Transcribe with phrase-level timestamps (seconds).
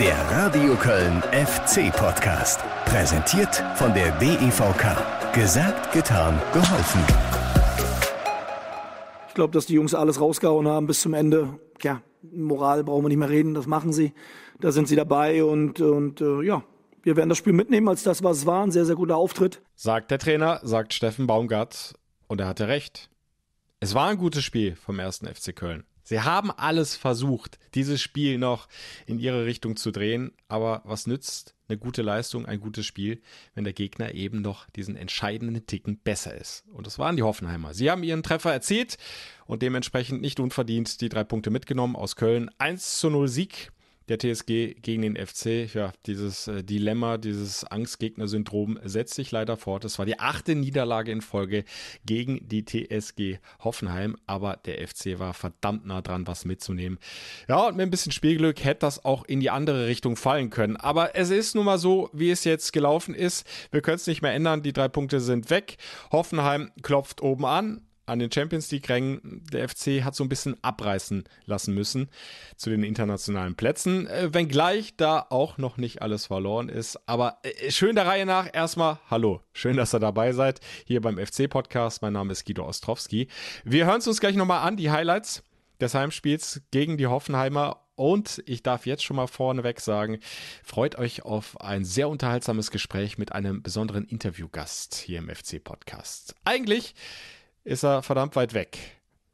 [0.00, 2.60] Der Radio Köln FC Podcast.
[2.84, 5.32] Präsentiert von der DEVK.
[5.34, 7.00] Gesagt, getan, geholfen.
[9.26, 11.58] Ich glaube, dass die Jungs alles rausgehauen haben bis zum Ende.
[11.82, 14.12] Ja, Moral brauchen wir nicht mehr reden, das machen sie.
[14.60, 16.62] Da sind sie dabei und, und äh, ja,
[17.02, 18.62] wir werden das Spiel mitnehmen als das, was es war.
[18.62, 19.60] Ein sehr, sehr guter Auftritt.
[19.74, 21.94] Sagt der Trainer, sagt Steffen Baumgart.
[22.28, 23.10] Und er hatte recht.
[23.80, 25.82] Es war ein gutes Spiel vom ersten FC Köln.
[26.08, 28.66] Sie haben alles versucht, dieses Spiel noch
[29.04, 33.20] in ihre Richtung zu drehen, aber was nützt eine gute Leistung, ein gutes Spiel,
[33.54, 36.64] wenn der Gegner eben noch diesen entscheidenden Ticken besser ist?
[36.72, 37.74] Und das waren die Hoffenheimer.
[37.74, 38.96] Sie haben ihren Treffer erzielt
[39.44, 42.50] und dementsprechend nicht unverdient die drei Punkte mitgenommen aus Köln.
[42.56, 43.70] 1 zu 0 Sieg
[44.08, 45.72] der TSG gegen den FC.
[45.74, 49.84] Ja, dieses äh, Dilemma, dieses Angstgegner-Syndrom setzt sich leider fort.
[49.84, 51.64] Es war die achte Niederlage in Folge
[52.04, 56.98] gegen die TSG Hoffenheim, aber der FC war verdammt nah dran, was mitzunehmen.
[57.48, 60.76] Ja, und mit ein bisschen Spielglück hätte das auch in die andere Richtung fallen können.
[60.76, 63.46] Aber es ist nun mal so, wie es jetzt gelaufen ist.
[63.70, 64.62] Wir können es nicht mehr ändern.
[64.62, 65.76] Die drei Punkte sind weg.
[66.10, 69.44] Hoffenheim klopft oben an an den Champions League-Rängen.
[69.52, 72.08] Der FC hat so ein bisschen abreißen lassen müssen
[72.56, 76.98] zu den internationalen Plätzen, äh, wenngleich da auch noch nicht alles verloren ist.
[77.06, 81.18] Aber äh, schön der Reihe nach erstmal, hallo, schön, dass ihr dabei seid hier beim
[81.18, 82.02] FC-Podcast.
[82.02, 83.28] Mein Name ist Guido Ostrowski.
[83.64, 85.42] Wir hören es uns gleich nochmal an, die Highlights
[85.80, 90.20] des Heimspiels gegen die Hoffenheimer und ich darf jetzt schon mal vorneweg sagen,
[90.62, 96.36] freut euch auf ein sehr unterhaltsames Gespräch mit einem besonderen Interviewgast hier im FC-Podcast.
[96.44, 96.94] Eigentlich
[97.64, 98.78] ist er verdammt weit weg.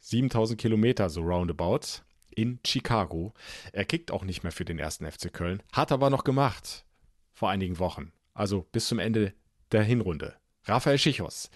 [0.00, 3.33] 7000 Kilometer so roundabout in Chicago.
[3.72, 6.84] Er kickt auch nicht mehr für den ersten FC Köln, hat aber noch gemacht
[7.33, 8.12] vor einigen Wochen.
[8.34, 9.33] Also bis zum Ende
[9.72, 10.34] der Hinrunde.
[10.67, 11.50] Raphael Schichos.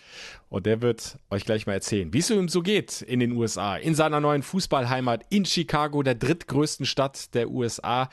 [0.50, 3.76] Und der wird euch gleich mal erzählen, wie es ihm so geht in den USA,
[3.76, 8.10] in seiner neuen Fußballheimat in Chicago, der drittgrößten Stadt der USA.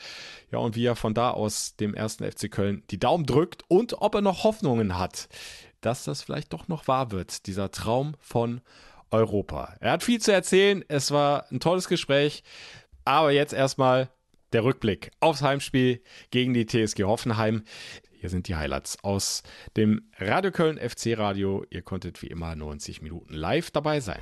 [0.50, 4.00] Ja, und wie er von da aus dem ersten FC Köln die Daumen drückt und
[4.00, 5.28] ob er noch Hoffnungen hat
[5.80, 8.60] dass das vielleicht doch noch wahr wird, dieser Traum von
[9.10, 9.74] Europa.
[9.80, 12.42] Er hat viel zu erzählen, es war ein tolles Gespräch,
[13.04, 14.10] aber jetzt erstmal
[14.52, 17.62] der Rückblick aufs Heimspiel gegen die TSG Hoffenheim.
[18.18, 19.42] Hier sind die Highlights aus
[19.76, 21.64] dem Radio Köln FC Radio.
[21.70, 24.20] Ihr konntet wie immer 90 Minuten live dabei sein.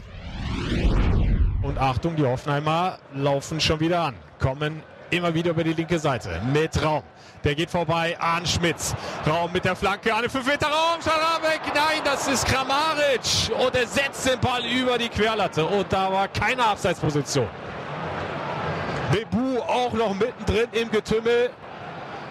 [1.63, 4.83] Und Achtung, die Hoffenheimer laufen schon wieder an, kommen
[5.17, 7.03] immer wieder über die linke Seite mit Raum.
[7.43, 8.95] Der geht vorbei an Schmitz.
[9.27, 11.01] Raum mit der Flanke, eine 5 Meter Raum,
[11.43, 11.61] weg.
[11.75, 13.51] Nein, das ist Kramaric.
[13.59, 15.65] Und er setzt den Ball über die Querlatte.
[15.65, 17.49] Und da war keine Abseitsposition.
[19.13, 21.51] Bebu auch noch mittendrin im Getümmel.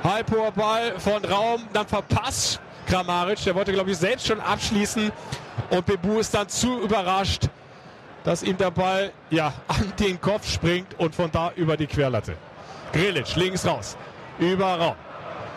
[0.03, 3.43] Halbhoher Ball von Raum, dann verpasst Kramaric.
[3.43, 5.11] Der wollte, glaube ich, selbst schon abschließen.
[5.69, 7.43] Und Bebu ist dann zu überrascht,
[8.23, 12.35] dass ihm der Ball ja an den Kopf springt und von da über die Querlatte.
[12.93, 13.97] Grilic links raus.
[14.39, 14.95] Über Raum.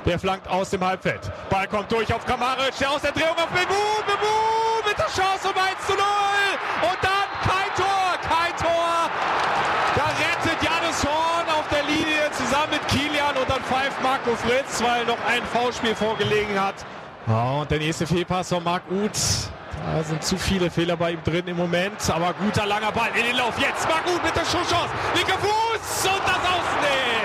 [0.06, 1.20] Der flankt aus dem Halbfeld.
[1.50, 2.76] Ball kommt durch auf Kamaric.
[2.78, 3.74] Der aus der Drehung auf Bebu.
[4.06, 6.02] Bebu mit der Chance um 1 zu 0.
[6.82, 8.16] Und dann kein Tor.
[8.22, 9.10] Kein Tor.
[9.96, 13.36] Da rettet Janis Horn auf der Linie zusammen mit Kilian.
[13.36, 16.76] Und dann pfeift Marco Fritz, weil noch ein Foulspiel vorgelegen hat.
[17.26, 19.50] und der nächste Fehlpass von Marc Uth.
[19.94, 21.98] Da sind zu viele Fehler bei ihm drin im Moment.
[22.10, 23.58] Aber guter langer Ball in den Lauf.
[23.58, 24.88] Jetzt Marc Uth mit der Schusschance.
[25.14, 27.15] Linker Fuß und das Außennetz.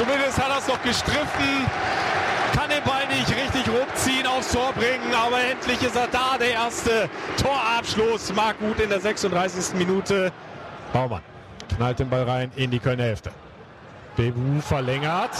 [0.00, 1.66] Zumindest hat er es noch gestriffen.
[2.54, 5.14] Kann den Ball nicht richtig rumziehen, aufs Tor bringen.
[5.14, 6.38] Aber endlich ist er da.
[6.38, 8.32] Der erste Torabschluss.
[8.32, 9.74] Marc Uth in der 36.
[9.74, 10.32] Minute.
[10.94, 11.20] Baumann
[11.76, 13.30] knallt den Ball rein in die Kölner Hälfte.
[14.16, 15.36] Bebu verlängert.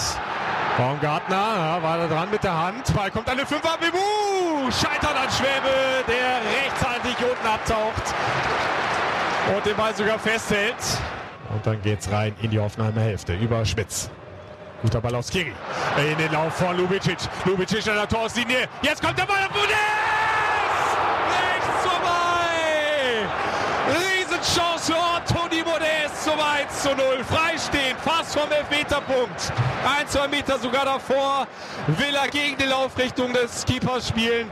[0.77, 2.95] Baumgartner war da dran mit der Hand.
[2.95, 3.79] Ball kommt den Fünfer.
[3.81, 8.15] Bebu scheitert an Schwäbe, der rechtzeitig unten abtaucht
[9.57, 10.75] und den Ball sogar festhält.
[11.49, 14.11] Und dann geht's rein in die Hoffenheimer Hälfte über Schmitz.
[14.83, 15.53] Guter Ball auf Skiri.
[15.99, 17.19] In den Lauf von Lubicic.
[17.45, 18.69] Lubicic an der Torslinie.
[18.83, 19.77] Jetzt kommt der Ball auf Modest!
[21.29, 23.29] Rechts vorbei!
[23.89, 27.25] Riesenchance für Anthony Modest zum 1 zu 0.
[27.25, 29.53] Freistehen, fast vom Elfmeterpunkt.
[29.85, 31.47] Ein, zwei Meter sogar davor.
[31.87, 34.51] Will er gegen die Laufrichtung des Keepers spielen.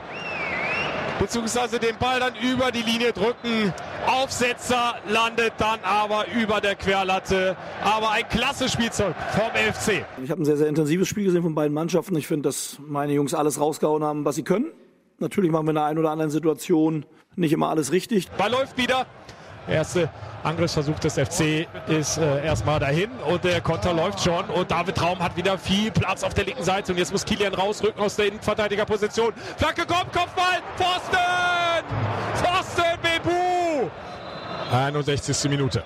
[1.18, 3.72] Beziehungsweise den Ball dann über die Linie drücken.
[4.06, 7.56] Aufsetzer landet dann aber über der Querlatte.
[7.82, 10.04] Aber ein klasse Spielzeug vom FC.
[10.22, 12.16] Ich habe ein sehr, sehr intensives Spiel gesehen von beiden Mannschaften.
[12.16, 14.66] Ich finde, dass meine Jungs alles rausgehauen haben, was sie können.
[15.18, 17.04] Natürlich machen wir in der einen oder anderen Situation
[17.36, 18.30] nicht immer alles richtig.
[18.32, 19.06] Ball läuft wieder.
[19.68, 20.08] Erste
[20.44, 25.18] Angriffsversuch des FC ist äh, erstmal dahin und der Konter läuft schon und David Raum
[25.18, 28.28] hat wieder viel Platz auf der linken Seite und jetzt muss Kilian rausrücken aus der
[28.28, 29.34] Innenverteidigerposition.
[29.58, 31.18] Flanke kommt, Kopfball, Pfosten!
[32.34, 32.97] Pfosten!
[34.70, 35.48] 61.
[35.50, 35.82] Minute.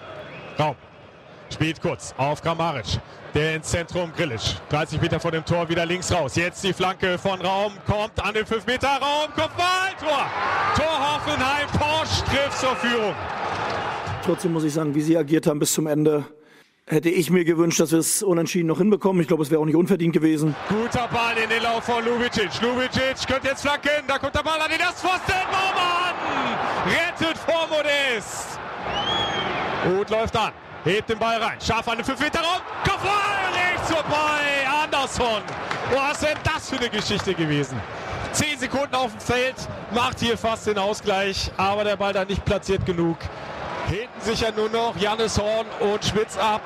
[0.59, 0.77] Raum.
[1.53, 2.87] Spielt kurz auf Kramaric.
[3.35, 4.41] Der ins Zentrum Grillic.
[4.71, 6.37] 30 Meter vor dem Tor wieder links raus.
[6.37, 7.73] Jetzt die Flanke von Raum.
[7.87, 9.31] Kommt an den 5 Meter Raum.
[9.35, 9.93] Kopfball.
[10.01, 10.27] Tor.
[10.77, 11.69] Tor Hoffenheim.
[11.69, 13.15] Porsche trifft zur Führung.
[14.25, 16.25] Trotzdem muss ich sagen, wie sie agiert haben bis zum Ende,
[16.87, 19.21] hätte ich mir gewünscht, dass wir es unentschieden noch hinbekommen.
[19.23, 20.55] Ich glaube, es wäre auch nicht unverdient gewesen.
[20.69, 22.61] Guter Ball in den Lauf von Lubicic.
[22.61, 24.05] Lubicic könnte jetzt flanken.
[24.07, 25.35] Da kommt der Ball an den Erstpfosten.
[25.51, 26.15] Baumann
[26.87, 28.59] rettet vor Modest.
[29.85, 30.53] Gut läuft an.
[30.85, 31.59] Hebt den Ball rein.
[31.61, 32.61] Scharf an den 5 Meter Raum.
[32.85, 33.13] Kopfball
[33.55, 34.67] rechts vorbei.
[34.83, 35.43] Andersson.
[35.93, 37.81] Was denn das für eine Geschichte gewesen?
[38.33, 39.57] Zehn Sekunden auf dem Feld.
[39.93, 41.51] Macht hier fast den Ausgleich.
[41.57, 43.19] Aber der Ball da nicht platziert genug.
[43.89, 46.63] Hinten sicher nur noch Jannis Horn und Schmitz ab.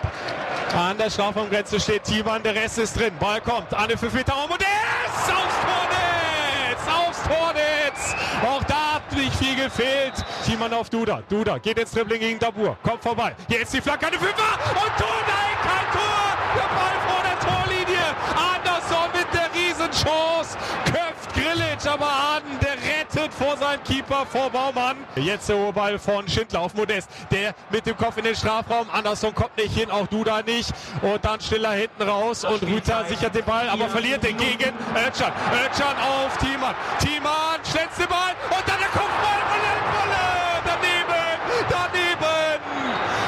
[0.76, 3.12] An der Strafraumgrenze steht Thiemann, der Rest ist drin.
[3.18, 7.08] Ball kommt an den 5 Meter Raum und er ist aufs Tornetz!
[7.08, 8.14] Aufs Tornetz!
[8.46, 8.85] Auch da
[9.16, 10.14] nicht viel gefehlt.
[10.44, 11.22] Thiemann auf Duda.
[11.28, 12.76] Duda geht ins Dribbling gegen Dabur.
[12.82, 13.34] Kommt vorbei.
[13.48, 15.16] Jetzt die Flanke an den Fünfer und Tor!
[15.26, 16.36] Nein, kein Tor!
[16.54, 18.06] Der Ball vor der Torlinie.
[18.54, 20.56] Andersson mit der Riesenchance.
[20.84, 22.42] Köpft Grillic aber an.
[22.60, 24.96] Der rettet vor seinem Keeper, vor Baumann.
[25.16, 27.08] Jetzt der hohe Ball von Schindler auf Modest.
[27.30, 28.88] Der mit dem Kopf in den Strafraum.
[28.90, 30.70] Andersson kommt nicht hin, auch Duda nicht.
[31.02, 35.32] Und dann Stiller hinten raus und Rüther sichert den Ball, aber verliert den gegen Özcan.
[35.52, 36.74] Özcan auf Thiemann.
[37.00, 40.24] Thiemann schlägt den Ball und dann der Kopfball von Lempolle.
[40.64, 42.60] Daneben, daneben.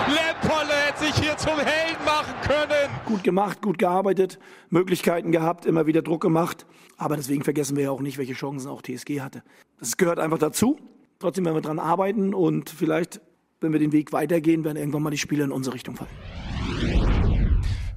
[0.08, 2.90] Lempolle hätte sich hier zum Helden machen können.
[3.04, 4.38] Gut gemacht, gut gearbeitet,
[4.70, 6.64] Möglichkeiten gehabt, immer wieder Druck gemacht.
[6.96, 9.42] Aber deswegen vergessen wir ja auch nicht, welche Chancen auch TSG hatte.
[9.78, 10.78] Das gehört einfach dazu.
[11.18, 13.20] Trotzdem werden wir dran arbeiten und vielleicht,
[13.60, 16.08] wenn wir den Weg weitergehen, werden irgendwann mal die Spiele in unsere Richtung fallen.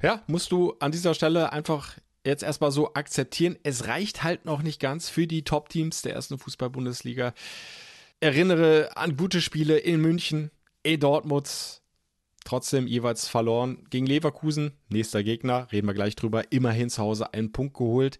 [0.02, 1.96] Ja, musst du an dieser Stelle einfach
[2.26, 3.56] jetzt erstmal so akzeptieren.
[3.62, 7.32] Es reicht halt noch nicht ganz für die Top-Teams der ersten Fußball-Bundesliga.
[8.20, 10.50] Erinnere an gute Spiele in München,
[10.82, 11.81] in Dortmund,
[12.44, 13.84] trotzdem jeweils verloren.
[13.90, 18.18] Gegen Leverkusen, nächster Gegner, reden wir gleich drüber, immerhin zu Hause einen Punkt geholt.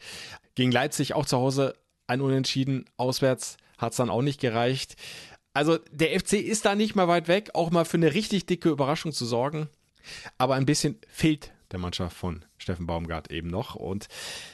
[0.54, 1.74] Gegen Leipzig auch zu Hause
[2.06, 4.96] ein Unentschieden, auswärts hat es dann auch nicht gereicht.
[5.54, 8.70] Also der FC ist da nicht mal weit weg, auch mal für eine richtig dicke
[8.70, 9.68] Überraschung zu sorgen.
[10.38, 13.74] Aber ein bisschen fehlt der Mannschaft von Steffen Baumgart eben noch.
[13.74, 14.08] Und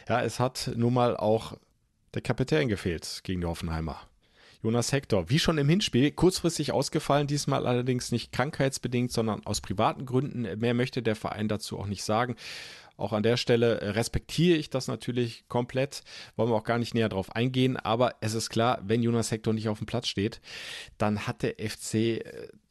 [0.08, 1.56] ja, es hat nun mal auch
[2.14, 4.07] der Kapitän gefehlt gegen die Hoffenheimer.
[4.62, 10.04] Jonas Hector, wie schon im Hinspiel, kurzfristig ausgefallen, diesmal allerdings nicht krankheitsbedingt, sondern aus privaten
[10.04, 10.58] Gründen.
[10.58, 12.34] Mehr möchte der Verein dazu auch nicht sagen.
[12.96, 16.02] Auch an der Stelle respektiere ich das natürlich komplett,
[16.34, 19.54] wollen wir auch gar nicht näher drauf eingehen, aber es ist klar, wenn Jonas Hector
[19.54, 20.40] nicht auf dem Platz steht,
[20.98, 22.24] dann hat der FC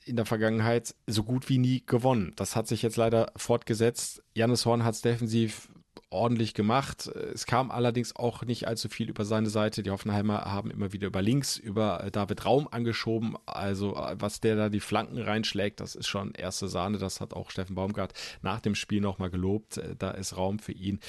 [0.04, 2.34] in der Vergangenheit so gut wie nie gewonnen.
[2.36, 4.22] Das hat sich jetzt leider fortgesetzt.
[4.34, 5.70] Janis Horn hat es defensiv
[6.10, 7.08] ordentlich gemacht.
[7.08, 9.84] Es kam allerdings auch nicht allzu viel über seine Seite.
[9.84, 13.36] Die Hoffenheimer haben immer wieder über links, über David Raum angeschoben.
[13.46, 16.98] Also was der da die Flanken reinschlägt, das ist schon erste Sahne.
[16.98, 19.82] Das hat auch Steffen Baumgart nach dem Spiel nochmal gelobt.
[20.00, 21.00] Da ist Raum für ihn.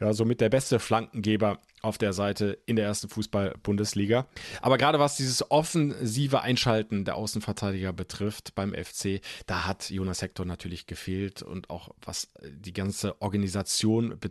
[0.00, 4.26] Ja, somit der beste Flankengeber auf der Seite in der ersten Fußball-Bundesliga.
[4.62, 10.44] Aber gerade was dieses offensive Einschalten der Außenverteidiger betrifft beim FC, da hat Jonas Hector
[10.44, 14.27] natürlich gefehlt und auch was die ganze Organisation betrifft,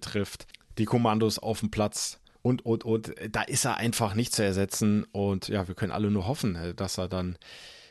[0.77, 5.05] die Kommandos auf dem Platz und, und, und, da ist er einfach nicht zu ersetzen
[5.11, 7.37] und ja, wir können alle nur hoffen, dass er dann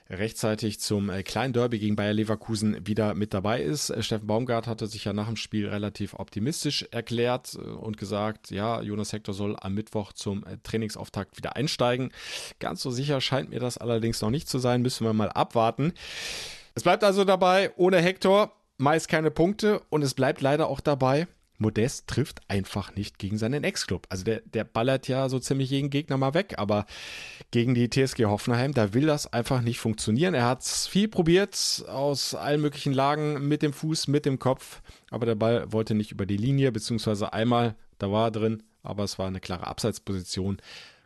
[0.09, 3.91] rechtzeitig zum äh, kleinen Derby gegen Bayer Leverkusen wieder mit dabei ist.
[3.91, 8.51] Äh, Steffen Baumgart hatte sich ja nach dem Spiel relativ optimistisch erklärt äh, und gesagt,
[8.51, 12.13] ja, Jonas Hector soll am Mittwoch zum Trainingsauftakt wieder einsteigen.
[12.61, 15.93] Ganz so sicher scheint mir das allerdings noch nicht zu sein, müssen wir mal abwarten.
[16.75, 21.27] Es bleibt also dabei, ohne Hector meist keine Punkte und es bleibt leider auch dabei,
[21.59, 24.07] Modest trifft einfach nicht gegen seinen Ex-Club.
[24.09, 26.87] Also der, der ballert ja so ziemlich jeden Gegner mal weg, aber
[27.51, 30.35] gegen die TSG Hoffenheim, da will das einfach nicht funktionieren.
[30.35, 35.27] Er hat viel probiert, aus allen möglichen Lagen, mit dem Fuß, mit dem Kopf, aber
[35.27, 39.19] der Ball wollte nicht über die Linie, beziehungsweise einmal, da war er drin, aber es
[39.19, 40.59] war eine klare Abseitsposition.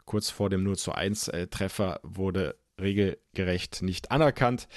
[0.05, 4.69] Kurz vor dem 0 zu 1 äh, Treffer wurde regelgerecht nicht anerkannt.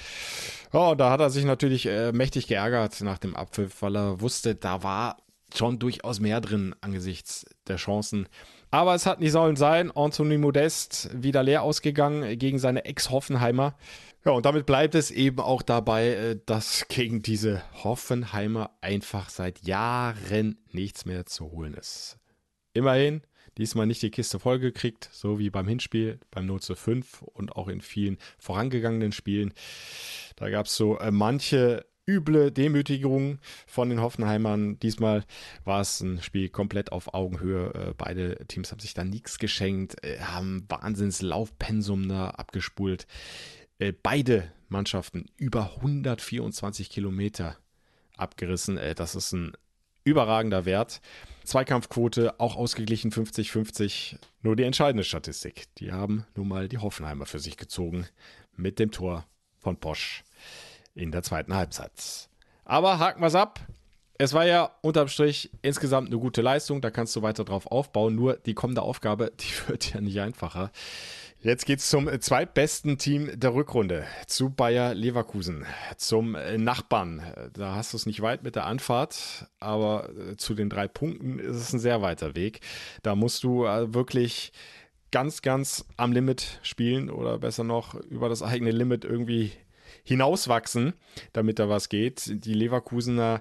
[0.70, 4.54] Und da hat er sich natürlich äh, mächtig geärgert nach dem Abpfiff, weil er wusste,
[4.54, 5.16] da war
[5.56, 8.28] schon durchaus mehr drin angesichts der Chancen.
[8.70, 9.90] Aber es hat nicht sollen sein.
[9.94, 13.76] Anthony Modest wieder leer ausgegangen gegen seine Ex-Hoffenheimer.
[14.24, 19.64] Ja, und damit bleibt es eben auch dabei, äh, dass gegen diese Hoffenheimer einfach seit
[19.66, 22.18] Jahren nichts mehr zu holen ist.
[22.72, 23.22] Immerhin
[23.58, 27.68] diesmal nicht die Kiste vollgekriegt, so wie beim Hinspiel, beim 0 zu 5 und auch
[27.68, 29.52] in vielen vorangegangenen Spielen.
[30.36, 34.78] Da gab es so äh, manche üble Demütigung von den Hoffenheimern.
[34.78, 35.24] Diesmal
[35.64, 37.72] war es ein Spiel komplett auf Augenhöhe.
[37.74, 43.06] Äh, beide Teams haben sich da nichts geschenkt, äh, haben Wahnsinns Laufpensum da abgespult.
[43.78, 47.56] Äh, beide Mannschaften über 124 Kilometer
[48.16, 48.78] abgerissen.
[48.96, 49.52] Das ist ein
[50.04, 51.00] überragender Wert.
[51.44, 54.16] Zweikampfquote auch ausgeglichen 50-50.
[54.42, 55.66] Nur die entscheidende Statistik.
[55.78, 58.06] Die haben nun mal die Hoffenheimer für sich gezogen
[58.56, 59.26] mit dem Tor
[59.58, 60.24] von Bosch
[60.94, 62.28] in der zweiten Halbzeit.
[62.64, 63.60] Aber haken wir es ab.
[64.16, 68.14] Es war ja unterm Strich insgesamt eine gute Leistung, da kannst du weiter drauf aufbauen.
[68.14, 70.70] Nur die kommende Aufgabe, die wird ja nicht einfacher.
[71.40, 75.66] Jetzt geht's zum zweitbesten Team der Rückrunde, zu Bayer Leverkusen,
[75.98, 77.22] zum Nachbarn.
[77.52, 81.38] Da hast du es nicht weit mit der Anfahrt, aber äh, zu den drei Punkten
[81.38, 82.60] ist es ein sehr weiter Weg.
[83.02, 84.52] Da musst du äh, wirklich
[85.10, 89.52] ganz, ganz am Limit spielen oder besser noch über das eigene Limit irgendwie
[90.04, 90.92] hinauswachsen,
[91.32, 92.44] damit da was geht.
[92.44, 93.40] Die Leverkusener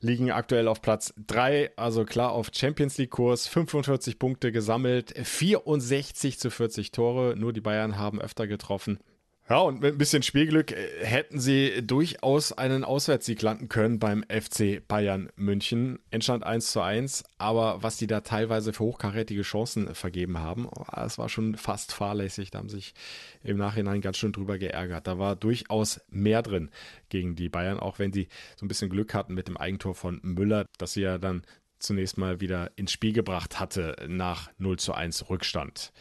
[0.00, 6.38] liegen aktuell auf Platz 3, also klar auf Champions League Kurs, 45 Punkte gesammelt, 64
[6.38, 8.98] zu 40 Tore, nur die Bayern haben öfter getroffen.
[9.46, 14.24] Ja, und mit ein bisschen Spielglück äh, hätten sie durchaus einen Auswärtssieg landen können beim
[14.24, 15.98] FC Bayern München.
[16.10, 21.18] Endstand 1 zu 1, aber was die da teilweise für hochkarätige Chancen vergeben haben, das
[21.18, 22.52] war schon fast fahrlässig.
[22.52, 22.94] Da haben sich
[23.42, 25.06] im Nachhinein ganz schön drüber geärgert.
[25.06, 26.70] Da war durchaus mehr drin
[27.10, 30.20] gegen die Bayern, auch wenn sie so ein bisschen Glück hatten mit dem Eigentor von
[30.22, 31.42] Müller, das sie ja dann
[31.78, 35.92] zunächst mal wieder ins Spiel gebracht hatte nach 0 zu 1 Rückstand.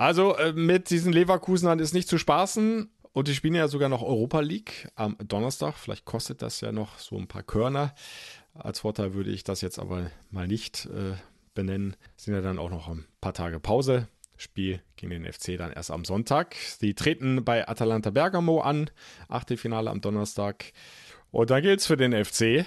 [0.00, 2.90] Also äh, mit diesen Leverkusenern ist nicht zu spaßen.
[3.12, 5.74] Und die spielen ja sogar noch Europa League am Donnerstag.
[5.76, 7.94] Vielleicht kostet das ja noch so ein paar Körner.
[8.54, 11.16] Als Vorteil würde ich das jetzt aber mal nicht äh,
[11.52, 11.96] benennen.
[12.16, 14.08] Sind ja dann auch noch ein paar Tage Pause.
[14.38, 16.56] Spiel gegen den FC dann erst am Sonntag.
[16.80, 18.88] Die treten bei Atalanta Bergamo an.
[19.28, 20.72] Achtelfinale am Donnerstag.
[21.30, 22.64] Und dann gilt für den FC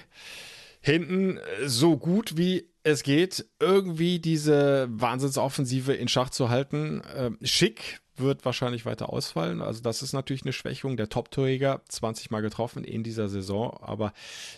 [0.83, 7.01] hinten so gut wie es geht, irgendwie diese Wahnsinnsoffensive in Schach zu halten.
[7.15, 9.61] Ähm, schick wird wahrscheinlich weiter ausfallen.
[9.61, 10.97] Also das ist natürlich eine Schwächung.
[10.97, 14.13] Der Top-Torjäger 20 Mal getroffen in dieser Saison, aber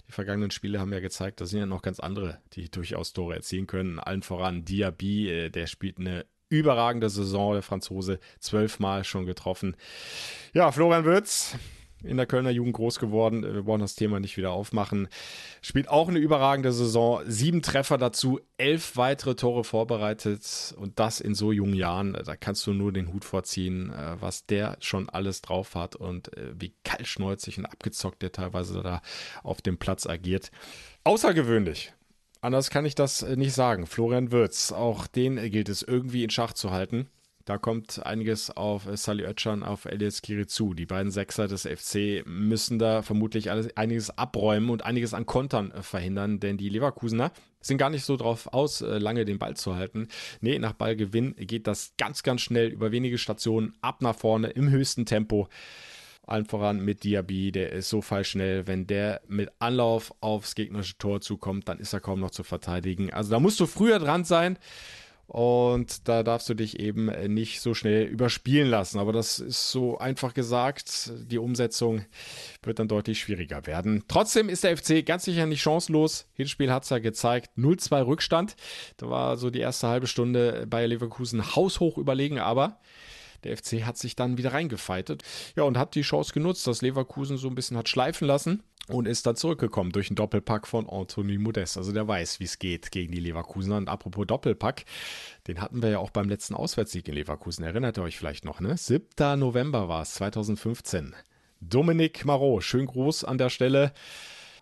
[0.07, 3.35] die vergangenen Spiele haben ja gezeigt, da sind ja noch ganz andere, die durchaus Tore
[3.35, 3.99] erzielen können.
[3.99, 9.77] Allen voran Diaby, äh, der spielt eine überragende Saison, der Franzose, zwölfmal schon getroffen.
[10.53, 11.55] Ja, Florian Würz,
[12.05, 13.43] in der Kölner Jugend groß geworden.
[13.43, 15.07] Wir wollen das Thema nicht wieder aufmachen.
[15.61, 17.21] Spielt auch eine überragende Saison.
[17.25, 22.13] Sieben Treffer dazu, elf weitere Tore vorbereitet und das in so jungen Jahren.
[22.13, 26.35] Da kannst du nur den Hut vorziehen, äh, was der schon alles drauf hat und
[26.37, 29.01] äh, wie kaltschnäuzig und abgezockt der teilweise da
[29.43, 30.51] auf dem Platz agiert.
[31.03, 31.93] Außergewöhnlich.
[32.41, 33.87] Anders kann ich das äh, nicht sagen.
[33.87, 37.09] Florian Würz, auch den gilt es irgendwie in Schach zu halten.
[37.45, 40.73] Da kommt einiges auf Sally Oetschan, auf Elias Kiri zu.
[40.73, 45.69] Die beiden Sechser des FC müssen da vermutlich alles, einiges abräumen und einiges an Kontern
[45.71, 49.55] äh, verhindern, denn die Leverkusener sind gar nicht so drauf aus, äh, lange den Ball
[49.55, 50.07] zu halten.
[50.41, 54.71] Nee, nach Ballgewinn geht das ganz, ganz schnell über wenige Stationen ab nach vorne im
[54.71, 55.47] höchsten Tempo.
[56.25, 58.65] Allen voran mit Diaby, der ist so fallschnell.
[58.65, 63.13] Wenn der mit Anlauf aufs gegnerische Tor zukommt, dann ist er kaum noch zu verteidigen.
[63.13, 64.57] Also da musst du früher dran sein.
[65.27, 68.99] Und da darfst du dich eben nicht so schnell überspielen lassen.
[68.99, 71.11] Aber das ist so einfach gesagt.
[71.31, 72.05] Die Umsetzung
[72.61, 74.03] wird dann deutlich schwieriger werden.
[74.07, 76.27] Trotzdem ist der FC ganz sicher nicht chancenlos.
[76.33, 77.49] Hinspiel hat es ja gezeigt.
[77.57, 78.55] 0-2 Rückstand.
[78.97, 82.39] Da war so die erste halbe Stunde bei Leverkusen haushoch überlegen.
[82.39, 82.79] Aber
[83.43, 85.23] der FC hat sich dann wieder reingefeitet.
[85.55, 89.07] Ja, und hat die Chance genutzt, dass Leverkusen so ein bisschen hat schleifen lassen und
[89.07, 91.77] ist dann zurückgekommen durch einen Doppelpack von Anthony Modest.
[91.77, 93.77] Also der weiß, wie es geht gegen die Leverkusener.
[93.77, 94.85] Und apropos Doppelpack,
[95.47, 97.63] den hatten wir ja auch beim letzten Auswärtssieg in Leverkusen.
[97.63, 98.77] Erinnert ihr euch vielleicht noch, ne?
[98.77, 99.39] 7.
[99.39, 101.15] November war es, 2015.
[101.61, 103.93] Dominik Marot, schön groß an der Stelle.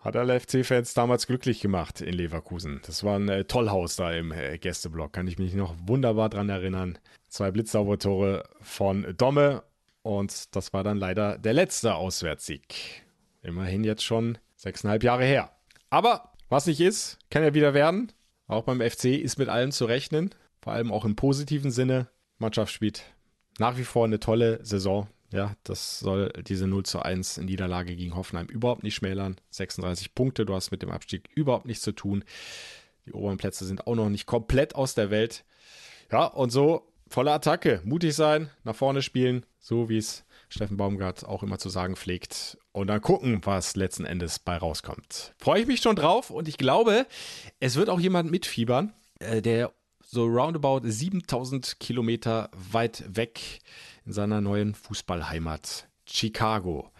[0.00, 2.80] Hat alle FC-Fans damals glücklich gemacht in Leverkusen.
[2.86, 5.14] Das war ein äh, Tollhaus da im äh, Gästeblock.
[5.14, 6.98] Kann ich mich noch wunderbar dran erinnern.
[7.28, 9.62] Zwei Blitzsaubertore von Domme.
[10.02, 13.03] Und das war dann leider der letzte Auswärtssieg.
[13.44, 15.52] Immerhin jetzt schon sechseinhalb Jahre her.
[15.90, 18.10] Aber was nicht ist, kann ja wieder werden.
[18.46, 20.30] Auch beim FC ist mit allem zu rechnen.
[20.62, 22.08] Vor allem auch im positiven Sinne.
[22.38, 23.04] Mannschaft spielt
[23.58, 25.08] nach wie vor eine tolle Saison.
[25.32, 29.36] Ja, das soll diese 0 zu 1 Niederlage gegen Hoffenheim überhaupt nicht schmälern.
[29.50, 32.24] 36 Punkte, du hast mit dem Abstieg überhaupt nichts zu tun.
[33.06, 35.44] Die oberen Plätze sind auch noch nicht komplett aus der Welt.
[36.10, 41.24] Ja, und so volle Attacke, mutig sein, nach vorne spielen, so wie es Steffen Baumgart
[41.24, 42.58] auch immer zu sagen pflegt.
[42.72, 45.32] Und dann gucken, was letzten Endes bei rauskommt.
[45.38, 47.06] Freue ich mich schon drauf und ich glaube,
[47.60, 49.72] es wird auch jemand mitfiebern, äh, der
[50.04, 53.60] so roundabout 7000 Kilometer weit weg
[54.04, 56.90] in seiner neuen Fußballheimat Chicago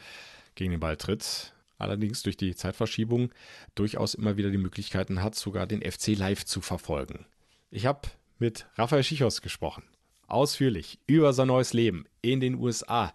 [0.55, 1.55] gegen den Ball tritt.
[1.77, 3.33] Allerdings durch die Zeitverschiebung
[3.75, 7.27] durchaus immer wieder die Möglichkeiten hat, sogar den FC live zu verfolgen.
[7.73, 8.03] Ich habe
[8.39, 9.83] mit Raphael Schichos gesprochen
[10.29, 13.13] ausführlich über sein neues Leben in den USA.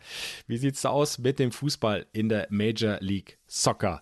[0.48, 4.02] Wie sieht es aus mit dem Fußball in der Major League Soccer?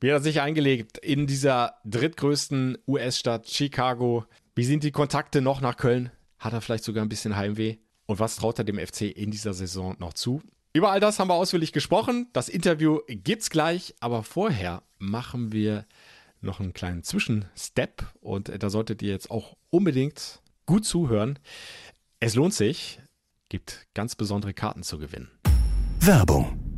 [0.00, 4.24] Wie hat er sich eingelegt in dieser drittgrößten US-Stadt Chicago?
[4.54, 6.10] Wie sind die Kontakte noch nach Köln?
[6.38, 7.78] Hat er vielleicht sogar ein bisschen Heimweh?
[8.06, 10.40] Und was traut er dem FC in dieser Saison noch zu?
[10.72, 12.28] Über all das haben wir ausführlich gesprochen.
[12.32, 15.86] Das Interview gibt's gleich, aber vorher machen wir
[16.40, 21.38] noch einen kleinen Zwischenstep und da solltet ihr jetzt auch unbedingt gut zuhören.
[22.20, 23.00] Es lohnt sich,
[23.48, 25.30] gibt ganz besondere Karten zu gewinnen.
[26.00, 26.68] Werbung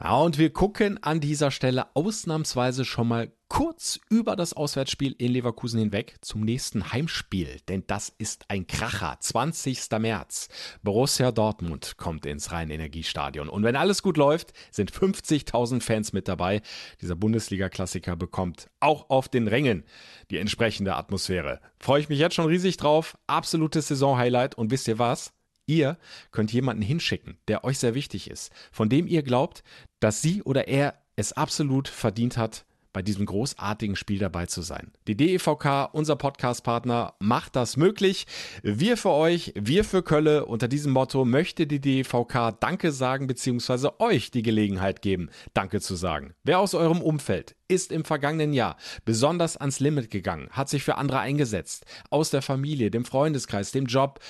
[0.00, 5.32] ja, und wir gucken an dieser Stelle ausnahmsweise schon mal kurz über das Auswärtsspiel in
[5.32, 9.16] Leverkusen hinweg zum nächsten Heimspiel, denn das ist ein Kracher.
[9.20, 9.90] 20.
[9.98, 10.48] März.
[10.82, 13.48] Borussia Dortmund kommt ins Rhein-Energiestadion.
[13.48, 16.62] Und wenn alles gut läuft, sind 50.000 Fans mit dabei.
[17.00, 19.84] Dieser Bundesliga-Klassiker bekommt auch auf den Rängen
[20.30, 21.60] die entsprechende Atmosphäre.
[21.78, 23.16] Freue ich mich jetzt schon riesig drauf.
[23.26, 24.56] Absolutes Saison-Highlight.
[24.56, 25.32] Und wisst ihr was?
[25.66, 25.98] Ihr
[26.30, 29.64] könnt jemanden hinschicken, der euch sehr wichtig ist, von dem ihr glaubt,
[29.98, 34.90] dass sie oder er es absolut verdient hat, bei diesem großartigen Spiel dabei zu sein.
[35.06, 38.26] Die DEVK, unser Podcastpartner, macht das möglich.
[38.62, 40.46] Wir für euch, wir für Kölle.
[40.46, 43.90] Unter diesem Motto möchte die DEVK Danke sagen bzw.
[43.98, 46.32] euch die Gelegenheit geben, Danke zu sagen.
[46.42, 50.96] Wer aus eurem Umfeld ist im vergangenen Jahr besonders ans Limit gegangen, hat sich für
[50.96, 54.20] andere eingesetzt, aus der Familie, dem Freundeskreis, dem Job,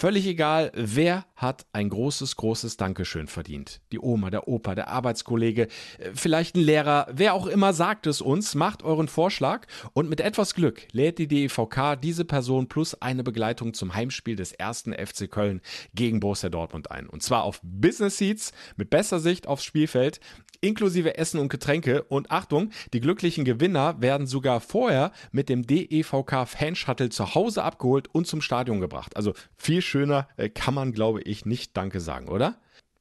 [0.00, 3.80] Völlig egal, wer hat ein großes, großes Dankeschön verdient.
[3.90, 8.20] Die Oma, der Opa, der Arbeitskollege, äh, vielleicht ein Lehrer, wer auch immer sagt es
[8.20, 13.24] uns, macht euren Vorschlag und mit etwas Glück lädt die DEVK diese Person plus eine
[13.24, 15.60] Begleitung zum Heimspiel des ersten FC Köln
[15.94, 17.08] gegen Borussia Dortmund ein.
[17.08, 20.20] Und zwar auf Business Seats mit besser Sicht aufs Spielfeld
[20.60, 22.02] inklusive Essen und Getränke.
[22.04, 28.08] Und Achtung, die glücklichen Gewinner werden sogar vorher mit dem DEVK Fanshuttle zu Hause abgeholt
[28.12, 29.16] und zum Stadion gebracht.
[29.16, 32.58] Also viel schöner äh, kann man, glaube ich, nicht Danke sagen, oder?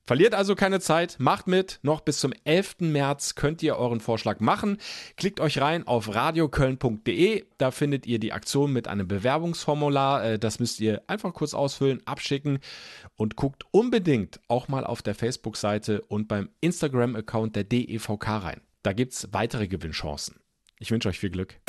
[0.08, 1.80] Verliert also keine Zeit, macht mit.
[1.82, 2.78] Noch bis zum 11.
[2.80, 4.78] März könnt ihr euren Vorschlag machen.
[5.18, 7.44] Klickt euch rein auf radioköln.de.
[7.58, 10.24] Da findet ihr die Aktion mit einem Bewerbungsformular.
[10.24, 12.60] Äh, das müsst ihr einfach kurz ausfüllen, abschicken
[13.18, 18.62] und guckt unbedingt auch mal auf der Facebook-Seite und beim Instagram-Account der DEVK rein.
[18.84, 20.38] Da gibt es weitere Gewinnchancen.
[20.80, 21.60] Ich wünsche euch viel Glück.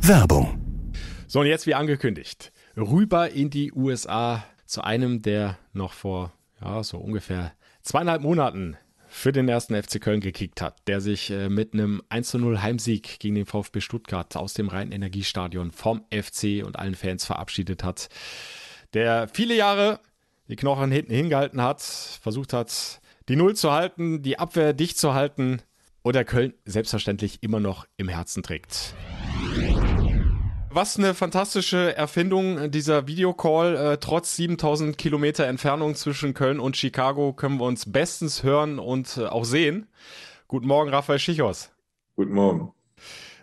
[0.00, 0.92] Werbung.
[1.28, 6.82] So, und jetzt wie angekündigt, rüber in die USA zu einem, der noch vor ja,
[6.82, 7.52] so ungefähr
[7.86, 8.76] zweieinhalb Monaten
[9.08, 13.36] für den ersten FC Köln gekickt hat, der sich äh, mit einem 1-0 Heimsieg gegen
[13.36, 18.08] den VfB Stuttgart aus dem Rhein-Energiestadion vom FC und allen Fans verabschiedet hat,
[18.92, 20.00] der viele Jahre
[20.48, 25.14] die Knochen hinten hingehalten hat, versucht hat, die Null zu halten, die Abwehr dicht zu
[25.14, 25.62] halten
[26.02, 28.94] und der Köln selbstverständlich immer noch im Herzen trägt
[30.76, 33.76] was eine fantastische Erfindung, dieser Videocall.
[33.76, 39.16] Äh, trotz 7000 Kilometer Entfernung zwischen Köln und Chicago können wir uns bestens hören und
[39.16, 39.88] äh, auch sehen.
[40.48, 41.70] Guten Morgen, Raphael Schichos.
[42.14, 42.72] Guten Morgen.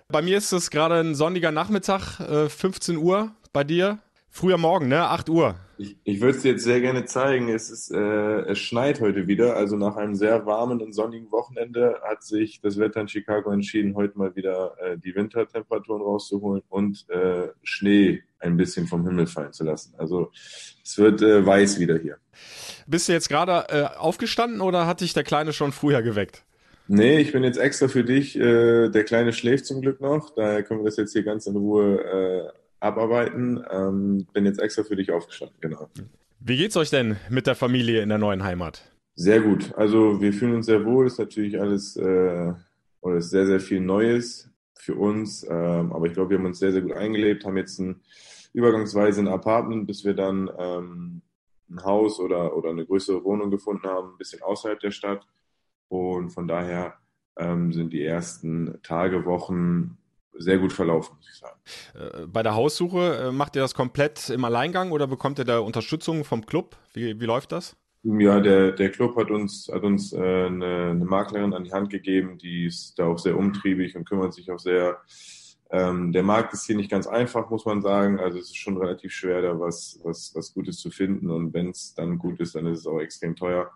[0.10, 3.32] Bei mir ist es gerade ein sonniger Nachmittag, äh, 15 Uhr.
[3.52, 3.98] Bei dir?
[4.36, 5.10] Früher Morgen, ne?
[5.10, 5.54] 8 Uhr.
[5.78, 7.50] Ich, ich würde es dir jetzt sehr gerne zeigen.
[7.50, 9.56] Es, ist, äh, es schneit heute wieder.
[9.56, 13.94] Also nach einem sehr warmen und sonnigen Wochenende hat sich das Wetter in Chicago entschieden,
[13.94, 19.54] heute mal wieder äh, die Wintertemperaturen rauszuholen und äh, Schnee ein bisschen vom Himmel fallen
[19.54, 19.94] zu lassen.
[20.00, 20.32] Also
[20.84, 22.18] es wird äh, weiß wieder hier.
[22.88, 26.44] Bist du jetzt gerade äh, aufgestanden oder hat dich der Kleine schon früher geweckt?
[26.88, 28.36] Nee, ich bin jetzt extra für dich.
[28.36, 30.34] Äh, der Kleine schläft zum Glück noch.
[30.34, 32.52] Daher können wir das jetzt hier ganz in Ruhe
[32.84, 33.64] abarbeiten.
[33.72, 35.90] Ähm, bin jetzt extra für dich aufgestanden, genau.
[36.40, 38.92] Wie geht's euch denn mit der Familie in der neuen Heimat?
[39.16, 39.74] Sehr gut.
[39.76, 41.08] Also wir fühlen uns sehr wohl.
[41.08, 42.54] Ist natürlich alles äh,
[43.02, 45.46] oder ist sehr, sehr viel Neues für uns.
[45.50, 48.02] Ähm, aber ich glaube, wir haben uns sehr, sehr gut eingelebt, haben jetzt ein,
[48.54, 51.22] übergangsweise ein Apartment, bis wir dann ähm,
[51.70, 55.26] ein Haus oder, oder eine größere Wohnung gefunden haben, ein bisschen außerhalb der Stadt.
[55.88, 56.96] Und von daher
[57.38, 59.98] ähm, sind die ersten Tage, Wochen
[60.38, 61.60] sehr gut verlaufen, muss ich sagen.
[61.94, 65.60] Äh, bei der Haussuche, äh, macht ihr das komplett im Alleingang oder bekommt ihr da
[65.60, 66.76] Unterstützung vom Club?
[66.94, 67.76] Wie, wie läuft das?
[68.04, 71.90] Ja, der, der Club hat uns, hat uns äh, eine, eine Maklerin an die Hand
[71.90, 74.98] gegeben, die ist da auch sehr umtriebig und kümmert sich auch sehr.
[75.72, 78.20] Ähm, der Markt ist hier nicht ganz einfach, muss man sagen.
[78.20, 81.32] Also es ist schon relativ schwer, da was, was, was Gutes zu finden.
[81.32, 83.72] Und wenn es dann gut ist, dann ist es auch extrem teuer.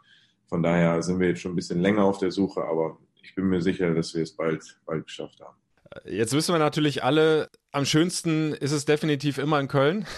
[0.48, 3.46] Von daher sind wir jetzt schon ein bisschen länger auf der Suche, aber ich bin
[3.46, 5.56] mir sicher, dass wir es bald, bald geschafft haben.
[6.06, 10.06] Jetzt wissen wir natürlich alle, am schönsten ist es definitiv immer in Köln.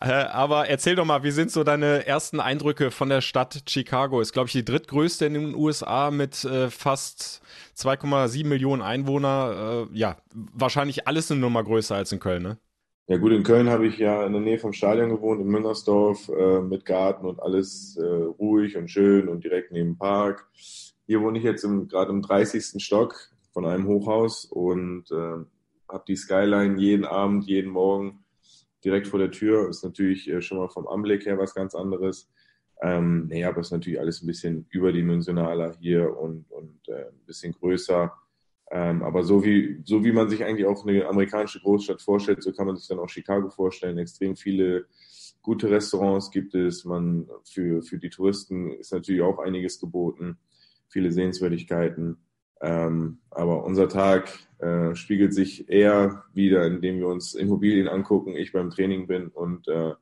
[0.00, 4.22] Äh, aber erzähl doch mal, wie sind so deine ersten Eindrücke von der Stadt Chicago?
[4.22, 7.42] Ist, glaube ich, die drittgrößte in den USA mit äh, fast
[7.76, 9.88] 2,7 Millionen Einwohner.
[9.92, 12.58] Äh, ja, wahrscheinlich alles eine Nummer größer als in Köln, ne?
[13.08, 16.30] Ja gut, in Köln habe ich ja in der Nähe vom Stadion gewohnt, in Müngersdorf,
[16.30, 20.48] äh, mit Garten und alles äh, ruhig und schön und direkt neben dem Park.
[21.06, 22.82] Hier wohne ich jetzt gerade im 30.
[22.82, 25.44] Stock von einem Hochhaus und äh,
[25.88, 28.24] habe die Skyline jeden Abend, jeden Morgen
[28.84, 29.68] direkt vor der Tür.
[29.68, 32.30] Ist natürlich äh, schon mal vom Anblick her was ganz anderes.
[32.82, 37.26] Ähm, nee, aber es ist natürlich alles ein bisschen überdimensionaler hier und, und äh, ein
[37.26, 38.12] bisschen größer.
[38.72, 42.52] Ähm, aber so wie, so wie man sich eigentlich auch eine amerikanische Großstadt vorstellt, so
[42.52, 43.98] kann man sich dann auch Chicago vorstellen.
[43.98, 44.86] Extrem viele
[45.42, 46.84] gute Restaurants gibt es.
[46.84, 50.38] Man, für, für die Touristen ist natürlich auch einiges geboten.
[50.88, 52.16] Viele Sehenswürdigkeiten.
[52.62, 58.52] Ähm, aber unser Tag äh, spiegelt sich eher wieder, indem wir uns Immobilien angucken, ich
[58.52, 59.94] beim Training bin und äh,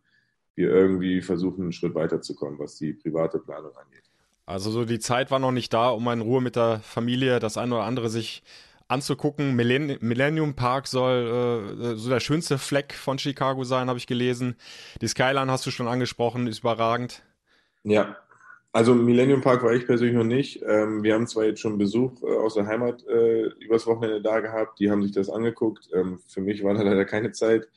[0.55, 4.03] wir irgendwie versuchen, einen Schritt weiterzukommen, was die private Planung angeht.
[4.45, 7.57] Also so die Zeit war noch nicht da, um in Ruhe mit der Familie das
[7.57, 8.43] eine oder andere sich
[8.89, 9.55] anzugucken.
[9.55, 14.57] Millennium Park soll äh, so der schönste Fleck von Chicago sein, habe ich gelesen.
[15.01, 17.23] Die Skyline hast du schon angesprochen, ist überragend.
[17.85, 18.17] Ja,
[18.73, 20.63] also Millennium Park war ich persönlich noch nicht.
[20.67, 24.41] Ähm, wir haben zwar jetzt schon Besuch äh, aus der Heimat äh, übers Wochenende da
[24.41, 25.89] gehabt, die haben sich das angeguckt.
[25.93, 27.69] Ähm, für mich war da leider keine Zeit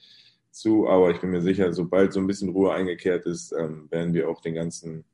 [0.52, 4.14] zu, aber ich bin mir sicher, sobald so ein bisschen Ruhe eingekehrt ist, ähm, werden
[4.14, 5.06] wir auch den ganzen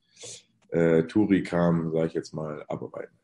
[0.69, 3.15] äh, Touri-Kram, sage ich jetzt mal, abarbeiten.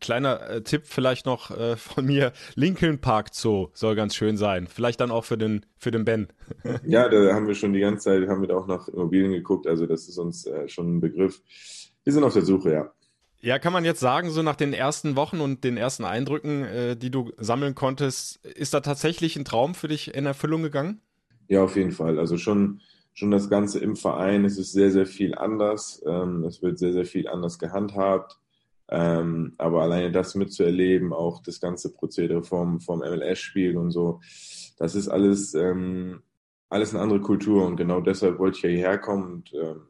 [0.00, 4.66] Kleiner äh, Tipp vielleicht noch äh, von mir, Lincoln Park Zoo soll ganz schön sein.
[4.66, 6.28] Vielleicht dann auch für den, für den Ben.
[6.84, 9.66] ja, da haben wir schon die ganze Zeit, haben wir da auch nach Immobilien geguckt,
[9.66, 11.42] also das ist uns äh, schon ein Begriff.
[12.04, 12.90] Wir sind auf der Suche, ja.
[13.40, 16.96] Ja, kann man jetzt sagen, so nach den ersten Wochen und den ersten Eindrücken, äh,
[16.96, 21.00] die du sammeln konntest, ist da tatsächlich ein Traum für dich in Erfüllung gegangen?
[21.48, 22.18] Ja, auf jeden Fall.
[22.18, 22.80] Also schon,
[23.12, 26.02] schon das Ganze im Verein, es ist sehr, sehr viel anders.
[26.06, 28.38] Ähm, es wird sehr, sehr viel anders gehandhabt.
[28.88, 34.20] Ähm, aber alleine das mitzuerleben, auch das ganze Prozedere vom, vom MLS-Spiel und so,
[34.78, 36.22] das ist alles, ähm,
[36.68, 39.82] alles eine andere Kultur und genau deshalb wollte ich ja hierher kommen und ähm,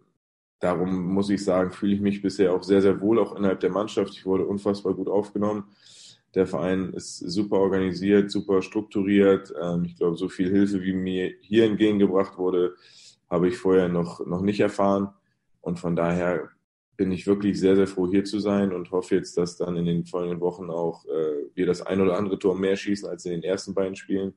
[0.64, 3.70] darum muss ich sagen, fühle ich mich bisher auch sehr, sehr wohl, auch innerhalb der
[3.70, 4.14] Mannschaft.
[4.14, 5.64] Ich wurde unfassbar gut aufgenommen.
[6.34, 9.52] Der Verein ist super organisiert, super strukturiert.
[9.62, 12.74] Ähm, ich glaube, so viel Hilfe, wie mir hier entgegengebracht wurde,
[13.28, 15.10] habe ich vorher noch, noch nicht erfahren.
[15.60, 16.48] Und von daher
[16.96, 19.84] bin ich wirklich sehr, sehr froh, hier zu sein und hoffe jetzt, dass dann in
[19.84, 23.32] den folgenden Wochen auch äh, wir das ein oder andere Tor mehr schießen als in
[23.32, 24.32] den ersten beiden Spielen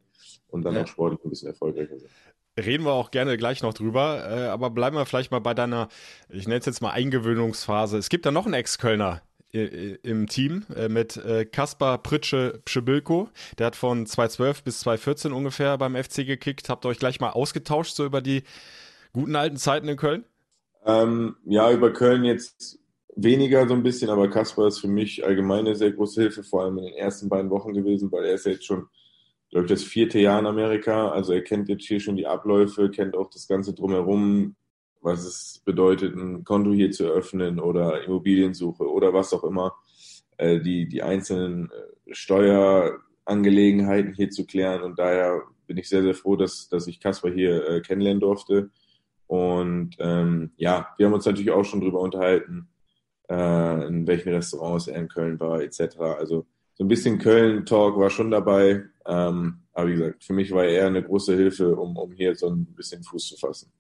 [0.50, 0.84] und dann ja.
[0.84, 2.12] auch sportlich ein bisschen erfolgreicher sind.
[2.58, 5.90] Reden wir auch gerne gleich noch drüber, äh, aber bleiben wir vielleicht mal bei deiner,
[6.30, 7.98] ich nenne es jetzt mal Eingewöhnungsphase.
[7.98, 13.30] Es gibt da noch einen Ex-Kölner im Team äh, mit äh, Kaspar Pritsche Pschebilko.
[13.58, 16.70] Der hat von 2012 bis 2014 ungefähr beim FC gekickt.
[16.70, 18.44] Habt ihr euch gleich mal ausgetauscht, so über die
[19.14, 20.26] guten alten Zeiten in Köln?
[20.86, 22.80] Ähm, ja, über Köln jetzt
[23.16, 26.64] weniger so ein bisschen, aber Kaspar ist für mich allgemein eine sehr große Hilfe, vor
[26.64, 28.88] allem in den ersten beiden Wochen gewesen, weil er ist ja jetzt schon,
[29.50, 31.10] ich, das vierte Jahr in Amerika.
[31.10, 34.56] Also er kennt jetzt hier schon die Abläufe, kennt auch das Ganze drumherum,
[35.02, 39.76] was es bedeutet, ein Konto hier zu eröffnen oder Immobiliensuche oder was auch immer,
[40.38, 44.84] äh, die, die einzelnen äh, Steuerangelegenheiten hier zu klären.
[44.84, 48.70] Und daher bin ich sehr, sehr froh, dass, dass ich Kaspar hier äh, kennenlernen durfte.
[49.28, 52.70] Und ähm, ja, wir haben uns natürlich auch schon darüber unterhalten,
[53.30, 56.00] äh, in welchen Restaurants er in Köln war, etc.
[56.00, 58.86] Also so ein bisschen Köln-Talk war schon dabei.
[59.08, 62.36] Ähm, aber wie gesagt, für mich war er eher eine große Hilfe, um, um hier
[62.36, 63.72] so ein bisschen Fuß zu fassen.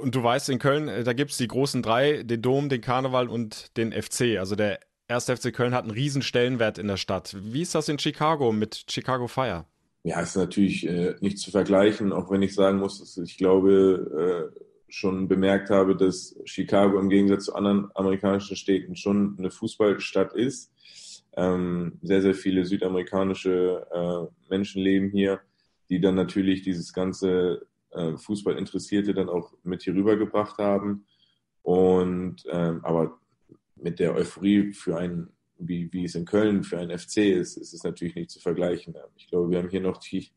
[0.00, 2.80] Und du weißt, in Köln, äh, da gibt es die großen drei, den Dom, den
[2.80, 4.38] Karneval und den FC.
[4.38, 7.36] Also der erste FC Köln hat einen riesen Stellenwert in der Stadt.
[7.38, 9.66] Wie ist das in Chicago mit Chicago Fire?
[10.04, 14.50] Ja, ist natürlich äh, nicht zu vergleichen, auch wenn ich sagen muss, dass ich glaube,
[14.56, 20.34] äh, schon bemerkt habe, dass Chicago im Gegensatz zu anderen amerikanischen Städten schon eine Fußballstadt
[20.34, 20.70] ist.
[21.36, 25.40] Ähm, sehr, sehr viele südamerikanische äh, Menschen leben hier,
[25.88, 31.06] die dann natürlich dieses ganze äh, Fußballinteressierte dann auch mit hier rübergebracht haben.
[31.62, 33.18] Und ähm, aber
[33.76, 37.72] mit der Euphorie für einen, wie, wie es in Köln für einen FC ist, ist
[37.72, 38.94] es natürlich nicht zu vergleichen.
[39.16, 40.30] Ich glaube, wir haben hier noch die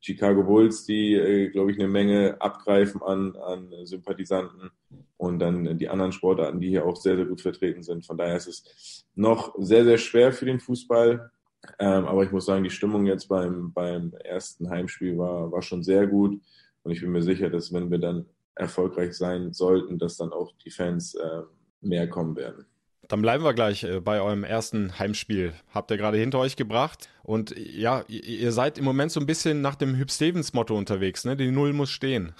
[0.00, 4.70] Chicago Bulls, die, äh, glaube ich, eine Menge abgreifen an, an Sympathisanten
[5.16, 8.04] und dann die anderen Sportarten, die hier auch sehr, sehr gut vertreten sind.
[8.04, 11.30] Von daher ist es noch sehr, sehr schwer für den Fußball.
[11.78, 15.82] Ähm, aber ich muss sagen, die Stimmung jetzt beim, beim ersten Heimspiel war, war schon
[15.82, 16.40] sehr gut.
[16.82, 20.52] Und ich bin mir sicher, dass wenn wir dann erfolgreich sein sollten, dass dann auch
[20.64, 21.42] die Fans äh,
[21.80, 22.66] mehr kommen werden.
[23.08, 25.52] Dann bleiben wir gleich äh, bei eurem ersten Heimspiel.
[25.72, 27.08] Habt ihr gerade hinter euch gebracht.
[27.22, 31.24] Und ja, ihr seid im Moment so ein bisschen nach dem Hüb Stevens Motto unterwegs,
[31.24, 31.36] ne?
[31.36, 32.32] Die Null muss stehen.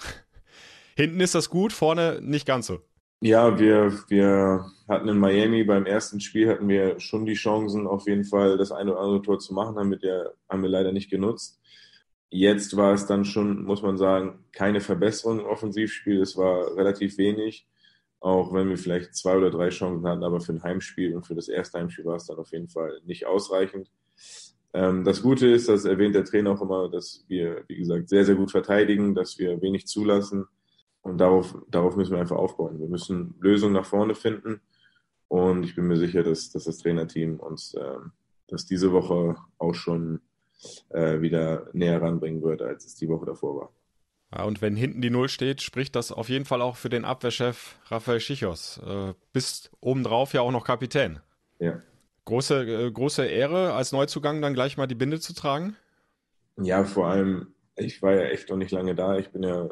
[0.95, 2.79] Hinten ist das gut, vorne nicht ganz so.
[3.19, 8.07] Ja, wir, wir hatten in Miami beim ersten Spiel hatten wir schon die Chancen, auf
[8.07, 11.09] jeden Fall das eine oder andere Tor zu machen, haben wir, haben wir leider nicht
[11.09, 11.59] genutzt.
[12.29, 16.21] Jetzt war es dann schon, muss man sagen, keine Verbesserung im Offensivspiel.
[16.21, 17.67] Es war relativ wenig
[18.19, 21.35] auch wenn wir vielleicht zwei oder drei Chancen hatten, aber für ein Heimspiel und für
[21.35, 23.91] das erste Heimspiel war es dann auf jeden Fall nicht ausreichend.
[24.73, 28.25] Ähm, das Gute ist, das erwähnt der Trainer auch immer, dass wir, wie gesagt, sehr,
[28.25, 30.45] sehr gut verteidigen, dass wir wenig zulassen.
[31.01, 32.79] Und darauf, darauf müssen wir einfach aufbauen.
[32.79, 34.61] Wir müssen Lösungen nach vorne finden.
[35.29, 37.97] Und ich bin mir sicher, dass, dass das Trainerteam uns äh,
[38.47, 40.21] das diese Woche auch schon
[40.89, 43.73] äh, wieder näher ranbringen wird, als es die Woche davor war.
[44.33, 47.05] Ja, und wenn hinten die Null steht, spricht das auf jeden Fall auch für den
[47.05, 48.79] Abwehrchef Rafael Schichos.
[48.85, 51.19] Äh, bist obendrauf ja auch noch Kapitän.
[51.59, 51.81] Ja.
[52.25, 55.77] Große, äh, große Ehre, als Neuzugang dann gleich mal die Binde zu tragen?
[56.57, 59.17] Ja, vor allem, ich war ja echt noch nicht lange da.
[59.17, 59.69] Ich bin ja äh,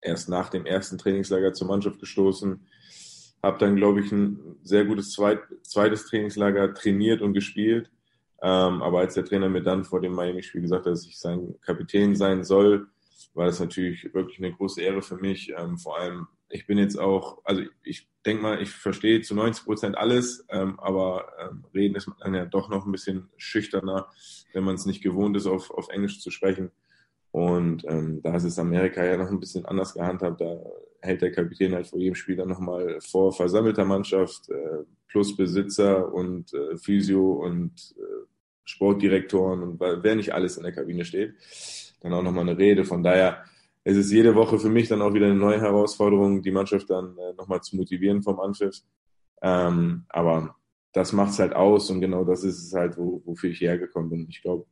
[0.00, 2.66] erst nach dem ersten Trainingslager zur Mannschaft gestoßen.
[3.42, 7.90] Habe dann, glaube ich, ein sehr gutes zweit, zweites Trainingslager trainiert und gespielt.
[8.42, 11.56] Ähm, aber als der Trainer mir dann vor dem Miami-Spiel gesagt hat, dass ich sein
[11.60, 12.88] Kapitän sein soll,
[13.34, 15.52] war das natürlich wirklich eine große Ehre für mich.
[15.56, 19.64] Ähm, vor allem, ich bin jetzt auch, also ich denke mal, ich verstehe zu 90
[19.64, 24.08] Prozent alles, ähm, aber ähm, reden ist dann ja doch noch ein bisschen schüchterner,
[24.52, 26.70] wenn man es nicht gewohnt ist, auf, auf Englisch zu sprechen.
[27.30, 30.40] Und ähm, da ist es Amerika ja noch ein bisschen anders gehandhabt.
[30.40, 30.60] Da
[31.00, 36.12] hält der Kapitän halt vor jedem Spiel dann nochmal vor versammelter Mannschaft äh, plus Besitzer
[36.12, 38.26] und äh, Physio und äh,
[38.64, 41.34] Sportdirektoren und wer nicht alles in der Kabine steht
[42.00, 42.84] dann auch nochmal eine Rede.
[42.84, 43.44] Von daher
[43.84, 47.16] ist es jede Woche für mich dann auch wieder eine neue Herausforderung, die Mannschaft dann
[47.18, 48.82] äh, nochmal zu motivieren vom Anpfiff.
[49.42, 50.56] Ähm, aber
[50.92, 54.10] das macht es halt aus und genau das ist es halt, wo, wofür ich hergekommen
[54.10, 54.26] bin.
[54.28, 54.66] Ich glaube,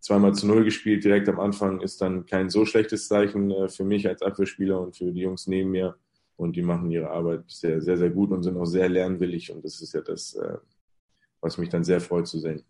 [0.00, 3.84] zweimal zu null gespielt direkt am Anfang ist dann kein so schlechtes Zeichen äh, für
[3.84, 5.96] mich als Abwehrspieler und für die Jungs neben mir.
[6.36, 9.52] Und die machen ihre Arbeit sehr, sehr, sehr gut und sind auch sehr lernwillig.
[9.52, 10.58] Und das ist ja das, äh,
[11.40, 12.64] was mich dann sehr freut zu sehen.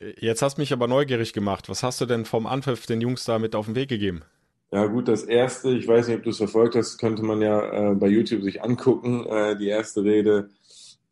[0.00, 1.68] Jetzt hast mich aber neugierig gemacht.
[1.68, 4.22] Was hast du denn vom Anpfiff den Jungs da mit auf den Weg gegeben?
[4.72, 7.90] Ja gut, das erste, ich weiß nicht, ob du es verfolgt hast, könnte man ja
[7.90, 10.48] äh, bei YouTube sich angucken, äh, die erste Rede.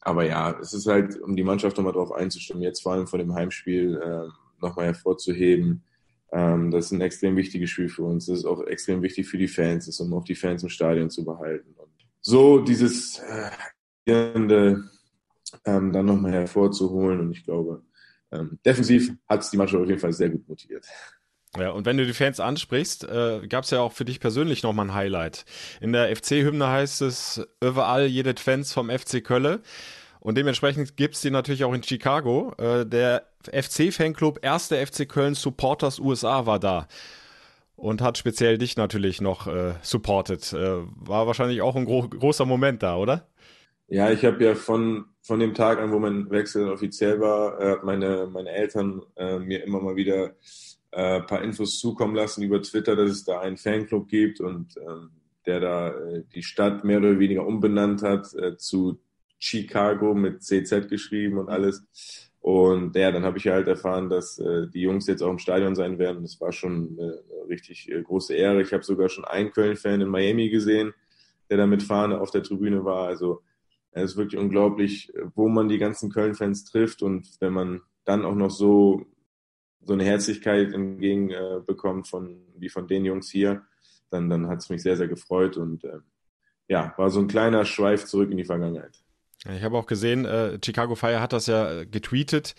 [0.01, 3.19] Aber ja, es ist halt, um die Mannschaft nochmal drauf einzustimmen, jetzt vor allem vor
[3.19, 5.83] dem Heimspiel äh, nochmal hervorzuheben.
[6.33, 8.27] Ähm, das ist ein extrem wichtiges Spiel für uns.
[8.27, 11.11] Das ist auch extrem wichtig für die Fans, ist, um auch die Fans im Stadion
[11.11, 11.75] zu behalten.
[11.77, 13.51] Und so dieses äh,
[14.07, 14.49] ähm,
[15.65, 17.21] dann nochmal hervorzuholen.
[17.21, 17.83] Und ich glaube,
[18.33, 20.87] ähm, defensiv hat es die Mannschaft auf jeden Fall sehr gut motiviert.
[21.57, 24.63] Ja, und wenn du die Fans ansprichst, äh, gab es ja auch für dich persönlich
[24.63, 25.45] nochmal ein Highlight.
[25.81, 29.63] In der FC-Hymne heißt es, überall jede Fans vom FC Kölle.
[30.21, 32.53] Und dementsprechend gibt es die natürlich auch in Chicago.
[32.59, 36.87] Äh, der FC-Fanclub Erste FC Köln Supporters USA war da
[37.77, 40.53] und hat speziell dich natürlich noch äh, supported.
[40.53, 43.29] Äh, war wahrscheinlich auch ein gro großer Moment da, oder?
[43.91, 47.77] Ja, ich habe ja von, von dem Tag an, wo mein Wechsel offiziell war, äh,
[47.83, 50.35] meine, meine Eltern äh, mir immer mal wieder
[50.91, 55.11] äh, paar Infos zukommen lassen über Twitter, dass es da einen Fanclub gibt und ähm,
[55.47, 59.01] der da äh, die Stadt mehr oder weniger umbenannt hat äh, zu
[59.39, 61.83] Chicago mit CZ geschrieben und alles.
[62.41, 65.75] Und ja, dann habe ich halt erfahren, dass äh, die Jungs jetzt auch im Stadion
[65.75, 66.23] sein werden.
[66.23, 68.61] Das war schon eine, eine richtig äh, große Ehre.
[68.61, 70.93] Ich habe sogar schon einen Köln-Fan in Miami gesehen,
[71.49, 73.07] der da mit Fahne auf der Tribüne war.
[73.09, 73.43] Also
[73.93, 78.35] es ist wirklich unglaublich, wo man die ganzen Köln-Fans trifft und wenn man dann auch
[78.35, 79.07] noch so,
[79.81, 83.63] so eine Herzlichkeit entgegenbekommt äh, von, wie von den Jungs hier,
[84.11, 85.99] dann, dann hat es mich sehr, sehr gefreut und äh,
[86.69, 89.03] ja, war so ein kleiner Schweif zurück in die Vergangenheit.
[89.49, 92.55] Ich habe auch gesehen, äh, Chicago Fire hat das ja getweetet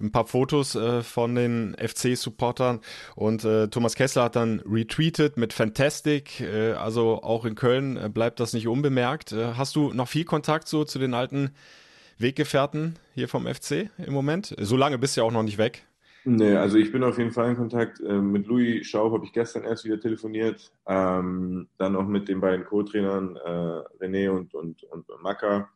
[0.00, 2.80] ein paar Fotos äh, von den FC-Supportern
[3.16, 6.40] und äh, Thomas Kessler hat dann retweetet mit Fantastic.
[6.40, 9.32] Äh, also auch in Köln äh, bleibt das nicht unbemerkt.
[9.32, 11.50] Äh, hast du noch viel Kontakt so zu den alten
[12.18, 14.54] Weggefährten hier vom FC im Moment?
[14.58, 15.84] So lange bist du ja auch noch nicht weg.
[16.24, 18.00] Nee, also ich bin auf jeden Fall in Kontakt.
[18.00, 20.72] Äh, mit Louis Schaub habe ich gestern erst wieder telefoniert.
[20.86, 25.70] Ähm, dann auch mit den beiden Co-Trainern äh, René und, und, und Maka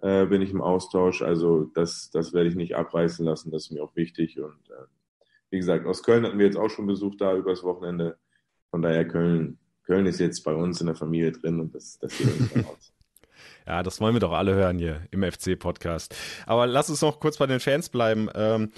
[0.00, 1.22] äh, bin ich im Austausch.
[1.22, 4.40] Also das, das werde ich nicht abreißen lassen, das ist mir auch wichtig.
[4.40, 4.86] Und äh,
[5.50, 8.18] wie gesagt, aus Köln hatten wir jetzt auch schon Besuch da übers Wochenende.
[8.70, 12.16] Von daher Köln, Köln ist jetzt bei uns in der Familie drin und das, das
[12.18, 12.92] geht nicht aus.
[13.66, 16.14] Ja, das wollen wir doch alle hören hier im FC-Podcast.
[16.46, 18.28] Aber lass uns noch kurz bei den Fans bleiben.
[18.34, 18.72] Ähm,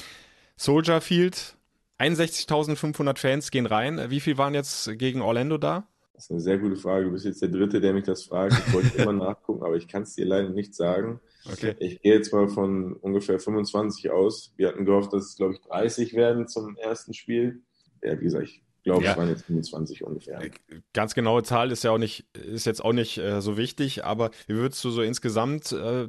[0.56, 1.56] Soldier Field,
[1.98, 4.10] 61.500 Fans gehen rein.
[4.10, 5.88] Wie viel waren jetzt gegen Orlando da?
[6.16, 7.04] Das ist eine sehr gute Frage.
[7.04, 8.54] Du bist jetzt der Dritte, der mich das fragt.
[8.66, 11.20] Ich wollte immer nachgucken, aber ich kann es dir leider nicht sagen.
[11.44, 11.76] Okay.
[11.78, 14.54] Ich gehe jetzt mal von ungefähr 25 aus.
[14.56, 17.60] Wir hatten gehofft, dass es, glaube ich, 30 werden zum ersten Spiel.
[18.02, 19.10] Ja, wie gesagt, ich glaube, ja.
[19.10, 20.40] es waren jetzt 25 ungefähr.
[20.40, 20.50] Äh,
[20.94, 24.30] ganz genaue Zahl ist ja auch nicht, ist jetzt auch nicht äh, so wichtig, aber
[24.46, 26.08] wie würdest du so insgesamt äh,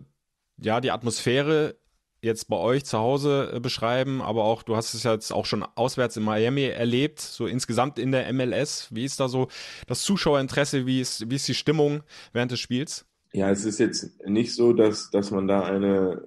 [0.57, 1.75] ja die Atmosphäre
[2.21, 5.63] jetzt bei euch zu Hause äh, beschreiben, aber auch, du hast es jetzt auch schon
[5.75, 8.88] auswärts in Miami erlebt, so insgesamt in der MLS.
[8.91, 9.47] Wie ist da so
[9.88, 12.03] das Zuschauerinteresse, wie ist, wie ist die Stimmung
[12.34, 13.06] während des Spiels?
[13.34, 16.23] Ja, es ist jetzt nicht so, dass, dass man da eine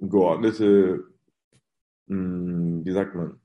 [0.00, 1.04] geordnete
[2.06, 3.40] mh, wie sagt man,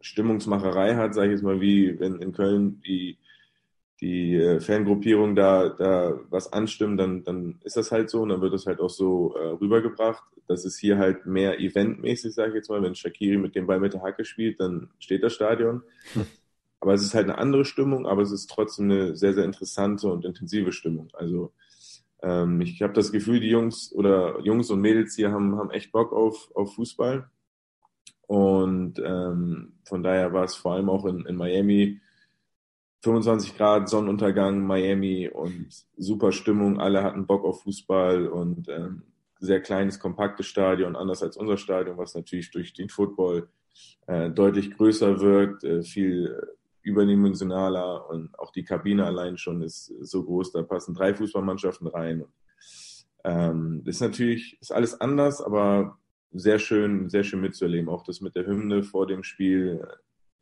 [0.00, 3.18] Stimmungsmacherei hat, sage ich jetzt mal, wie wenn in Köln die,
[4.00, 8.40] die äh, Fangruppierung da, da was anstimmt, dann, dann ist das halt so und dann
[8.40, 10.24] wird das halt auch so äh, rübergebracht.
[10.46, 12.82] Das ist hier halt mehr eventmäßig, sage ich jetzt mal.
[12.82, 15.82] Wenn Shakiri mit dem Ball mit der Hacke spielt, dann steht das Stadion.
[16.80, 20.06] Aber es ist halt eine andere Stimmung, aber es ist trotzdem eine sehr, sehr interessante
[20.08, 21.08] und intensive Stimmung.
[21.14, 21.52] Also
[22.22, 25.92] ähm, ich habe das Gefühl, die Jungs oder Jungs und Mädels hier haben, haben echt
[25.92, 27.30] Bock auf, auf Fußball.
[28.26, 32.00] Und ähm, von daher war es vor allem auch in, in Miami
[33.04, 36.80] 25 Grad, Sonnenuntergang, Miami und super Stimmung.
[36.80, 39.02] Alle hatten Bock auf Fußball und ähm,
[39.38, 43.48] sehr kleines, kompaktes Stadion, anders als unser Stadion, was natürlich durch den Football
[44.06, 46.34] äh, deutlich größer wirkt, äh, viel
[46.80, 52.24] überdimensionaler und auch die Kabine allein schon ist so groß, da passen drei Fußballmannschaften rein.
[53.22, 55.98] Ähm, ist natürlich, ist alles anders, aber
[56.32, 57.90] sehr schön, sehr schön mitzuerleben.
[57.90, 59.86] Auch das mit der Hymne vor dem Spiel,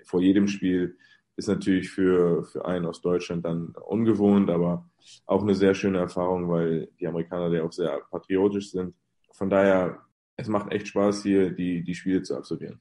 [0.05, 0.97] vor jedem Spiel,
[1.37, 4.87] ist natürlich für, für einen aus Deutschland dann ungewohnt, aber
[5.27, 8.95] auch eine sehr schöne Erfahrung, weil die Amerikaner ja auch sehr patriotisch sind.
[9.33, 10.01] Von daher,
[10.37, 12.81] es macht echt Spaß, hier die, die Spiele zu absolvieren.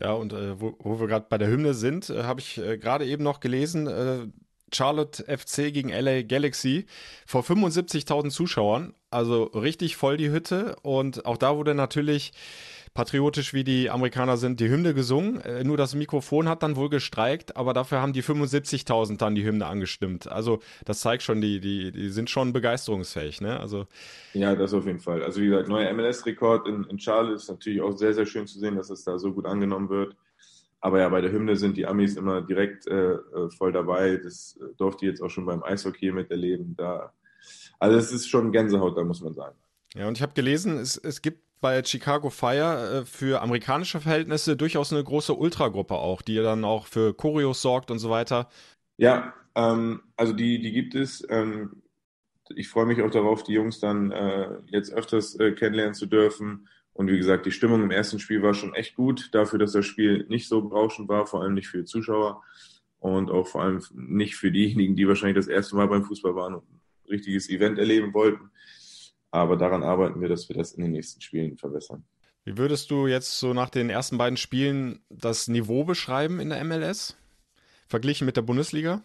[0.00, 2.76] Ja, und äh, wo, wo, wir gerade bei der Hymne sind, äh, habe ich äh,
[2.76, 4.26] gerade eben noch gelesen, äh,
[4.72, 6.86] Charlotte FC gegen LA Galaxy
[7.24, 8.94] vor 75.000 Zuschauern.
[9.10, 10.76] Also richtig voll die Hütte.
[10.82, 12.32] Und auch da wurde natürlich
[12.96, 15.40] patriotisch wie die Amerikaner sind, die Hymne gesungen.
[15.42, 19.44] Äh, nur das Mikrofon hat dann wohl gestreikt, aber dafür haben die 75.000 dann die
[19.44, 20.26] Hymne angestimmt.
[20.26, 23.42] Also das zeigt schon, die, die, die sind schon begeisterungsfähig.
[23.42, 23.60] Ne?
[23.60, 23.86] Also,
[24.32, 25.22] ja, das auf jeden Fall.
[25.22, 28.58] Also wie gesagt, neuer MLS-Rekord in, in Charlotte ist natürlich auch sehr, sehr schön zu
[28.58, 30.16] sehen, dass es da so gut angenommen wird.
[30.80, 34.16] Aber ja, bei der Hymne sind die Amis immer direkt äh, äh voll dabei.
[34.16, 36.74] Das äh, durfte ich jetzt auch schon beim Eishockey miterleben.
[36.76, 37.12] Da,
[37.78, 39.56] also es ist schon Gänsehaut, da muss man sagen.
[39.94, 44.56] Ja, und ich habe gelesen, es, es gibt bei Chicago Fire äh, für amerikanische Verhältnisse
[44.56, 48.48] durchaus eine große Ultragruppe auch, die dann auch für Choreos sorgt und so weiter.
[48.96, 51.26] Ja, ähm, also die, die gibt es.
[51.28, 51.82] Ähm,
[52.54, 56.68] ich freue mich auch darauf, die Jungs dann äh, jetzt öfters äh, kennenlernen zu dürfen.
[56.92, 59.84] Und wie gesagt, die Stimmung im ersten Spiel war schon echt gut, dafür, dass das
[59.84, 62.42] Spiel nicht so berauschend war, vor allem nicht für die Zuschauer
[63.00, 66.54] und auch vor allem nicht für diejenigen, die wahrscheinlich das erste Mal beim Fußball waren
[66.54, 68.50] und ein richtiges Event erleben wollten.
[69.36, 72.02] Aber daran arbeiten wir, dass wir das in den nächsten Spielen verbessern.
[72.44, 76.64] Wie würdest du jetzt so nach den ersten beiden Spielen das Niveau beschreiben in der
[76.64, 77.18] MLS?
[77.86, 79.02] Verglichen mit der Bundesliga?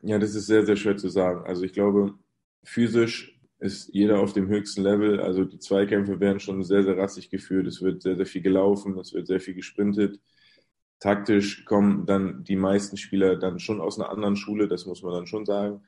[0.00, 1.44] Ja, das ist sehr, sehr schwer zu sagen.
[1.44, 2.14] Also ich glaube,
[2.64, 5.20] physisch ist jeder auf dem höchsten Level.
[5.20, 7.66] Also die Zweikämpfe werden schon sehr, sehr rassig geführt.
[7.66, 10.20] Es wird sehr, sehr viel gelaufen, es wird sehr viel gesprintet.
[11.00, 15.12] Taktisch kommen dann die meisten Spieler dann schon aus einer anderen Schule, das muss man
[15.12, 15.82] dann schon sagen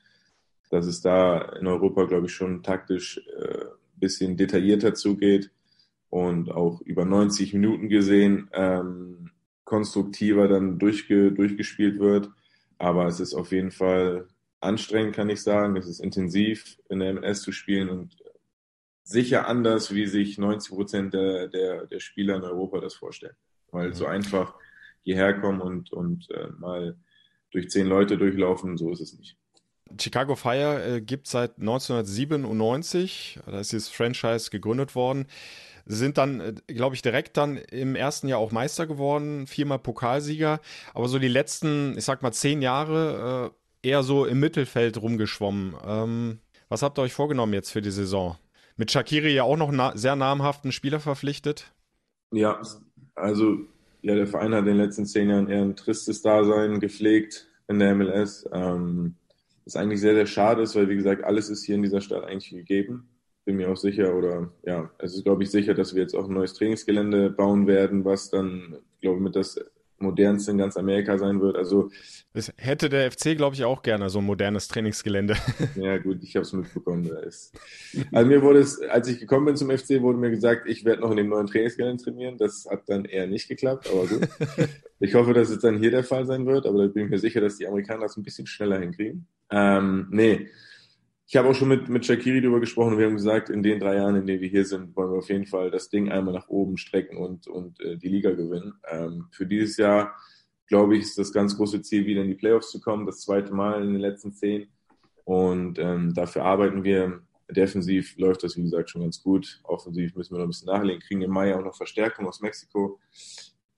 [0.72, 5.50] dass es da in Europa, glaube ich, schon taktisch äh, bisschen detaillierter zugeht
[6.08, 9.30] und auch über 90 Minuten gesehen ähm,
[9.64, 12.30] konstruktiver dann durchge durchgespielt wird.
[12.78, 14.28] Aber es ist auf jeden Fall
[14.60, 15.76] anstrengend, kann ich sagen.
[15.76, 18.16] Es ist intensiv, in der MS zu spielen und
[19.02, 23.36] sicher anders, wie sich 90 Prozent der, der, der Spieler in Europa das vorstellen.
[23.70, 23.94] Weil mhm.
[23.94, 24.54] so einfach
[25.02, 26.96] hierher kommen und, und äh, mal
[27.50, 29.36] durch zehn Leute durchlaufen, so ist es nicht.
[30.00, 35.26] Chicago Fire äh, gibt seit 1997, da ist dieses Franchise gegründet worden,
[35.84, 40.60] sind dann, äh, glaube ich, direkt dann im ersten Jahr auch Meister geworden, viermal Pokalsieger,
[40.94, 45.74] aber so die letzten, ich sag mal, zehn Jahre äh, eher so im Mittelfeld rumgeschwommen.
[45.84, 48.36] Ähm, was habt ihr euch vorgenommen jetzt für die Saison?
[48.76, 51.72] Mit Shakiri ja auch noch na sehr namhaften Spieler verpflichtet?
[52.32, 52.62] Ja,
[53.14, 53.58] also
[54.00, 57.78] ja, der Verein hat in den letzten zehn Jahren eher ein tristes Dasein gepflegt in
[57.78, 58.48] der MLS.
[58.52, 59.16] Ähm,
[59.64, 62.24] was eigentlich sehr, sehr schade ist, weil wie gesagt, alles ist hier in dieser Stadt
[62.24, 63.08] eigentlich gegeben.
[63.44, 66.28] Bin mir auch sicher, oder ja, es ist, glaube ich, sicher, dass wir jetzt auch
[66.28, 69.58] ein neues Trainingsgelände bauen werden, was dann, glaube ich, mit das
[70.02, 71.56] modernste in ganz Amerika sein wird.
[71.56, 71.90] Also
[72.34, 75.36] das hätte der FC, glaube ich, auch gerne so ein modernes Trainingsgelände.
[75.76, 77.10] Ja gut, ich habe es mitbekommen.
[78.12, 81.02] Also mir wurde es, als ich gekommen bin zum FC, wurde mir gesagt, ich werde
[81.02, 82.38] noch in dem neuen Trainingsgelände trainieren.
[82.38, 84.28] Das hat dann eher nicht geklappt, aber gut.
[85.04, 87.18] Ich hoffe, dass es dann hier der Fall sein wird, aber da bin ich mir
[87.18, 89.26] sicher, dass die Amerikaner das ein bisschen schneller hinkriegen.
[89.50, 90.48] Ähm, nee,
[91.32, 93.80] ich habe auch schon mit, mit Shakiri darüber gesprochen und wir haben gesagt, in den
[93.80, 96.34] drei Jahren, in denen wir hier sind, wollen wir auf jeden Fall das Ding einmal
[96.34, 98.74] nach oben strecken und, und äh, die Liga gewinnen.
[98.86, 100.14] Ähm, für dieses Jahr,
[100.66, 103.54] glaube ich, ist das ganz große Ziel, wieder in die Playoffs zu kommen, das zweite
[103.54, 104.68] Mal in den letzten zehn.
[105.24, 107.22] Und ähm, dafür arbeiten wir.
[107.50, 109.62] Defensiv läuft das, wie gesagt, schon ganz gut.
[109.64, 111.00] Offensiv müssen wir noch ein bisschen nachlegen.
[111.00, 113.00] Kriegen im Mai auch noch Verstärkung aus Mexiko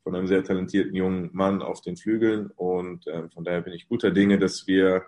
[0.03, 2.51] von einem sehr talentierten jungen Mann auf den Flügeln.
[2.57, 5.05] Und ähm, von daher bin ich guter Dinge, dass wir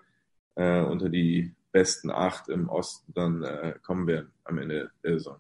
[0.55, 5.37] äh, unter die besten acht im Osten dann äh, kommen werden am Ende der Saison.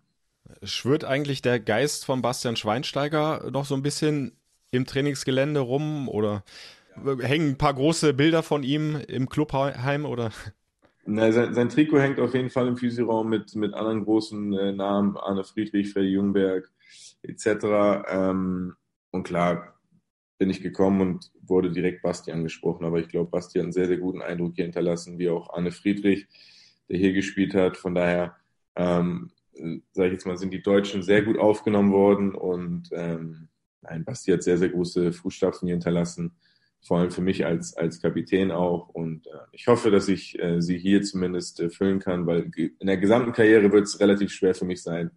[0.62, 4.32] Schwört eigentlich der Geist von Bastian Schweinsteiger noch so ein bisschen
[4.70, 6.44] im Trainingsgelände rum oder
[7.20, 10.30] hängen ein paar große Bilder von ihm im Clubheim oder?
[11.06, 14.72] Na, sein, sein, Trikot hängt auf jeden Fall im Physioraum mit, mit anderen großen äh,
[14.72, 16.70] Namen, Arne Friedrich, Freddy Jungberg
[17.22, 17.46] etc.
[18.08, 18.76] Ähm,
[19.10, 19.75] und klar
[20.38, 23.86] bin ich gekommen und wurde direkt Basti angesprochen, aber ich glaube, Basti hat einen sehr,
[23.86, 26.26] sehr guten Eindruck hier hinterlassen, wie auch Arne Friedrich,
[26.88, 27.76] der hier gespielt hat.
[27.76, 28.36] Von daher,
[28.74, 29.30] ähm,
[29.92, 33.48] sage ich jetzt mal, sind die Deutschen sehr gut aufgenommen worden und ähm,
[33.82, 36.36] nein, Basti hat sehr, sehr große Fußstapfen hier hinterlassen
[36.86, 38.88] vor allem für mich als, als Kapitän auch.
[38.88, 42.86] Und äh, ich hoffe, dass ich äh, sie hier zumindest äh, füllen kann, weil in
[42.86, 45.10] der gesamten Karriere wird es relativ schwer für mich sein,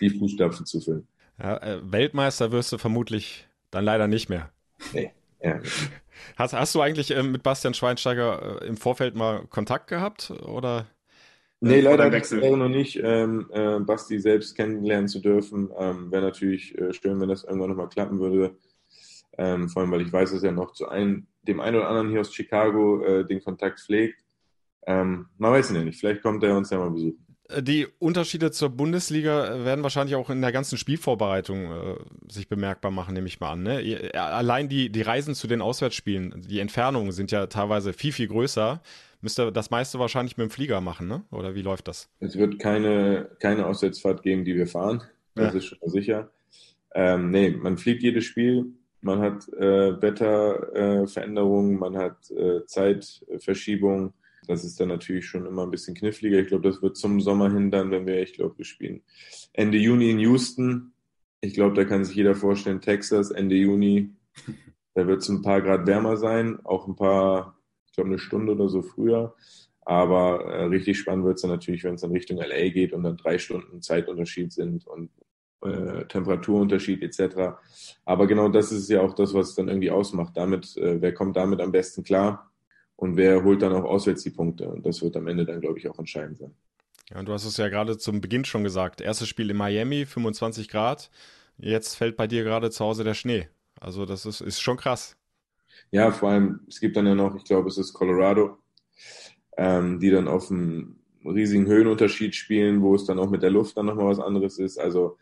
[0.00, 1.06] die Fußstapfen zu füllen.
[1.38, 4.51] Ja, äh, Weltmeister wirst du vermutlich dann leider nicht mehr.
[4.92, 5.12] Nee,
[5.42, 5.60] ja.
[6.36, 10.30] Hast, hast du eigentlich äh, mit Bastian Schweinsteiger äh, im Vorfeld mal Kontakt gehabt?
[10.30, 10.86] Oder?
[11.60, 12.10] Nee, leider
[12.56, 13.00] noch nicht.
[13.02, 17.70] Ähm, äh, Basti selbst kennenlernen zu dürfen, ähm, wäre natürlich äh, schön, wenn das irgendwann
[17.70, 18.56] nochmal klappen würde.
[19.38, 22.10] Ähm, vor allem, weil ich weiß, dass er noch zu einem, dem einen oder anderen
[22.10, 24.24] hier aus Chicago äh, den Kontakt pflegt.
[24.86, 27.31] Ähm, man weiß ja nicht, vielleicht kommt er uns ja mal besuchen.
[27.60, 31.96] Die Unterschiede zur Bundesliga werden wahrscheinlich auch in der ganzen Spielvorbereitung äh,
[32.30, 33.62] sich bemerkbar machen, nehme ich mal an.
[33.62, 34.10] Ne?
[34.14, 38.80] Allein die, die Reisen zu den Auswärtsspielen, die Entfernungen sind ja teilweise viel, viel größer.
[39.20, 41.22] Müsst ihr das meiste wahrscheinlich mit dem Flieger machen, ne?
[41.30, 42.08] oder wie läuft das?
[42.20, 45.02] Es wird keine, keine Auswärtsfahrt geben, die wir fahren.
[45.34, 45.58] Das ja.
[45.58, 46.30] ist schon mal sicher.
[46.94, 48.72] Ähm, nee, man fliegt jedes Spiel
[49.02, 54.14] man hat äh, Wetterveränderungen, äh, man hat äh, Zeitverschiebungen.
[54.46, 56.38] Das ist dann natürlich schon immer ein bisschen kniffliger.
[56.38, 59.02] Ich glaube, das wird zum Sommer hin dann, wenn wir, ich glaube, wir spielen
[59.52, 60.92] Ende Juni in Houston.
[61.40, 64.10] Ich glaube, da kann sich jeder vorstellen, Texas, Ende Juni,
[64.94, 68.52] da wird es ein paar Grad wärmer sein, auch ein paar, ich glaube, eine Stunde
[68.52, 69.34] oder so früher.
[69.84, 73.02] Aber äh, richtig spannend wird es dann natürlich, wenn es dann Richtung LA geht und
[73.02, 75.10] dann drei Stunden Zeitunterschied sind und
[75.62, 77.56] äh, Temperaturunterschied etc.
[78.04, 80.36] Aber genau das ist ja auch das, was es dann irgendwie ausmacht.
[80.36, 82.51] Damit, äh, wer kommt damit am besten klar
[83.02, 84.68] und wer holt dann auch auswärts die Punkte.
[84.68, 86.54] Und das wird am Ende dann, glaube ich, auch entscheidend sein.
[87.10, 89.00] Ja, und du hast es ja gerade zum Beginn schon gesagt.
[89.00, 91.10] Erstes Spiel in Miami, 25 Grad.
[91.58, 93.48] Jetzt fällt bei dir gerade zu Hause der Schnee.
[93.80, 95.16] Also das ist, ist schon krass.
[95.90, 98.58] Ja, vor allem, es gibt dann ja noch, ich glaube, es ist Colorado,
[99.56, 103.76] ähm, die dann auf einem riesigen Höhenunterschied spielen, wo es dann auch mit der Luft
[103.76, 104.78] dann nochmal was anderes ist.
[104.78, 105.18] Also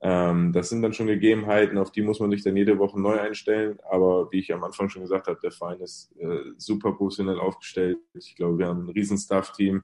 [0.00, 3.18] ähm, das sind dann schon Gegebenheiten, auf die muss man sich dann jede Woche neu
[3.18, 3.78] einstellen.
[3.90, 7.98] Aber wie ich am Anfang schon gesagt habe, der Verein ist äh, super professionell aufgestellt.
[8.14, 9.82] Ich glaube, wir haben ein riesen Staff-Team,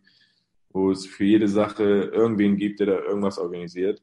[0.70, 4.02] wo es für jede Sache irgendwen gibt, der da irgendwas organisiert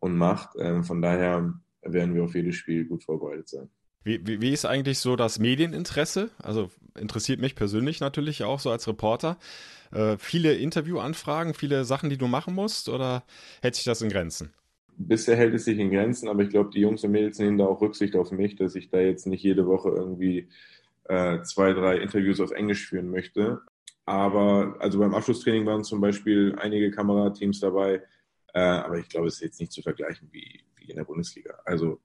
[0.00, 0.50] und macht.
[0.58, 3.68] Ähm, von daher werden wir auf jedes Spiel gut vorbereitet sein.
[4.04, 6.30] Wie, wie, wie, ist eigentlich so das Medieninteresse?
[6.40, 9.38] Also interessiert mich persönlich natürlich auch so als Reporter.
[9.90, 13.24] Äh, viele Interviewanfragen, viele Sachen, die du machen musst oder
[13.60, 14.52] hält sich das in Grenzen?
[14.98, 17.66] Bisher hält es sich in Grenzen, aber ich glaube, die Jungs und Mädels nehmen da
[17.66, 20.48] auch Rücksicht auf mich, dass ich da jetzt nicht jede Woche irgendwie
[21.04, 23.62] äh, zwei, drei Interviews auf Englisch führen möchte.
[24.04, 28.02] Aber also beim Abschlusstraining waren zum Beispiel einige Kamerateams dabei,
[28.54, 31.58] äh, aber ich glaube, es ist jetzt nicht zu vergleichen wie, wie in der Bundesliga.
[31.64, 32.00] Also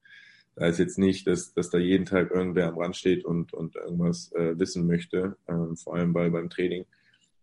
[0.56, 3.76] da ist jetzt nicht, dass, dass da jeden Tag irgendwer am Rand steht und, und
[3.76, 6.86] irgendwas äh, wissen möchte, ähm, vor allem bei, beim Training.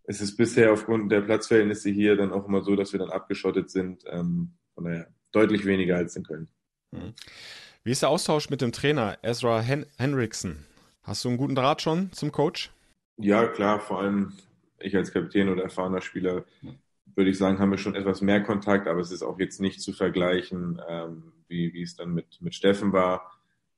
[0.05, 3.71] Es ist bisher aufgrund der Platzverhältnisse hier dann auch immer so, dass wir dann abgeschottet
[3.71, 4.05] sind.
[4.07, 6.49] Ähm, von daher deutlich weniger als in Köln.
[6.91, 7.15] Mhm.
[7.83, 10.67] Wie ist der Austausch mit dem Trainer Ezra Hen Henriksen?
[11.03, 12.71] Hast du einen guten Draht schon zum Coach?
[13.17, 14.33] Ja, klar, vor allem
[14.79, 16.45] ich als Kapitän oder erfahrener Spieler
[17.17, 19.81] würde ich sagen, haben wir schon etwas mehr Kontakt, aber es ist auch jetzt nicht
[19.81, 23.33] zu vergleichen, ähm, wie, wie es dann mit, mit Steffen war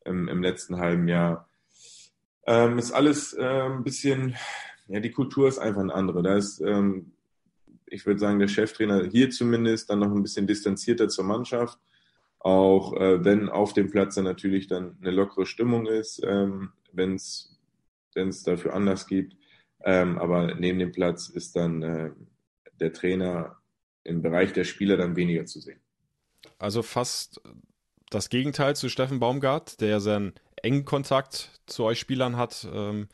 [0.05, 1.49] im, im letzten halben Jahr.
[2.47, 4.37] Ähm, ist alles äh, ein bisschen,
[4.89, 6.23] ja, die Kultur ist einfach eine andere.
[6.23, 7.13] Da ist ähm,
[7.93, 11.79] ich würde sagen, der Cheftrainer hier zumindest dann noch ein bisschen distanzierter zur Mannschaft.
[12.39, 17.15] Auch äh, wenn auf dem Platz dann natürlich dann eine lockere Stimmung ist, ähm, wenn
[17.15, 17.59] es
[18.45, 19.37] dafür Anlass gibt.
[19.85, 22.11] Ähm, aber neben dem Platz ist dann äh,
[22.81, 23.59] der Trainer
[24.05, 25.81] im Bereich der Spieler dann weniger zu sehen.
[26.59, 27.41] Also fast
[28.11, 32.67] das Gegenteil zu Steffen Baumgart, der seinen engen Kontakt zu euch Spielern hat.
[32.73, 33.09] Ähm,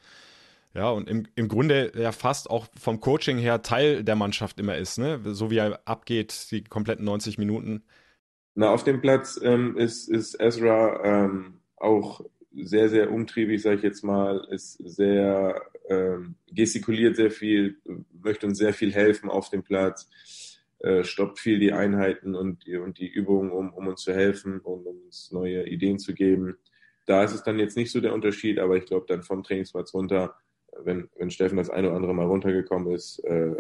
[0.79, 4.77] ja, und im, im Grunde ja fast auch vom Coaching her Teil der Mannschaft immer
[4.77, 5.21] ist, ne?
[5.25, 7.83] So wie er abgeht, die kompletten 90 Minuten.
[8.55, 12.21] Na, auf dem Platz ähm, ist, ist Ezra ähm, auch
[12.55, 17.79] sehr, sehr umtriebig, sage ich jetzt mal, ist sehr, ähm, gestikuliert sehr viel,
[18.13, 20.09] möchte uns sehr viel helfen auf dem Platz,
[20.79, 24.87] äh, stoppt viel die Einheiten und und die Übungen, um, um uns zu helfen und
[24.87, 26.57] um uns neue Ideen zu geben.
[27.07, 29.93] Da ist es dann jetzt nicht so der Unterschied, aber ich glaube dann vom Trainingsplatz
[29.93, 30.37] runter
[30.85, 33.55] wenn, wenn Steffen das eine oder andere Mal runtergekommen ist, äh,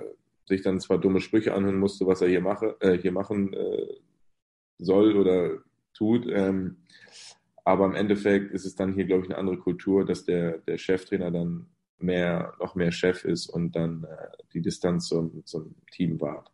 [0.46, 3.86] sich dann zwar dumme Sprüche anhören musste, was er hier mache, äh, hier machen äh,
[4.78, 5.58] soll oder
[5.94, 6.26] tut.
[6.30, 6.78] Ähm,
[7.64, 10.78] aber im Endeffekt ist es dann hier, glaube ich, eine andere Kultur, dass der, der
[10.78, 11.66] Cheftrainer dann
[11.98, 16.50] mehr, noch mehr Chef ist und dann äh, die Distanz zum, zum Team wahrt.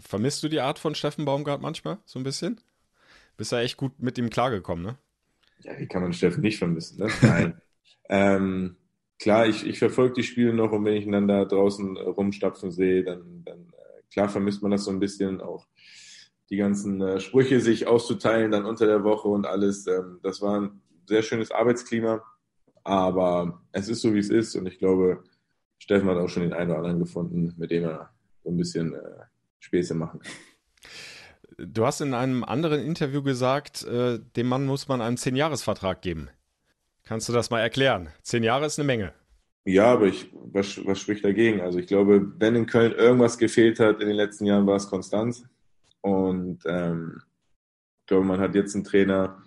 [0.00, 2.60] Vermisst du die Art von Steffen Baumgart manchmal so ein bisschen?
[3.36, 4.98] Bist ja echt gut mit ihm klargekommen, ne?
[5.60, 7.10] Ja, wie kann man Steffen nicht vermissen, ne?
[7.22, 7.60] Nein.
[8.08, 8.76] ähm,
[9.18, 12.70] klar, ich, ich verfolge die Spiele noch und wenn ich ihn dann da draußen rumstapfen
[12.70, 15.66] sehe, dann, dann äh, klar vermisst man das so ein bisschen auch
[16.50, 19.86] die ganzen äh, Sprüche sich auszuteilen dann unter der Woche und alles.
[19.86, 22.22] Ähm, das war ein sehr schönes Arbeitsklima,
[22.84, 25.24] aber es ist so, wie es ist und ich glaube,
[25.78, 28.10] Steffen hat auch schon den einen oder anderen gefunden, mit dem er
[28.42, 29.24] so ein bisschen äh,
[29.60, 30.32] Späße machen kann.
[31.58, 36.28] Du hast in einem anderen Interview gesagt, äh, dem Mann muss man einen Zehn-Jahres-Vertrag geben.
[37.06, 38.08] Kannst du das mal erklären?
[38.22, 39.12] Zehn Jahre ist eine Menge.
[39.64, 41.60] Ja, aber ich, was, was spricht dagegen?
[41.60, 44.88] Also ich glaube, wenn in Köln irgendwas gefehlt hat in den letzten Jahren, war es
[44.88, 45.44] Konstanz.
[46.00, 47.22] Und ähm,
[48.00, 49.40] ich glaube, man hat jetzt einen Trainer,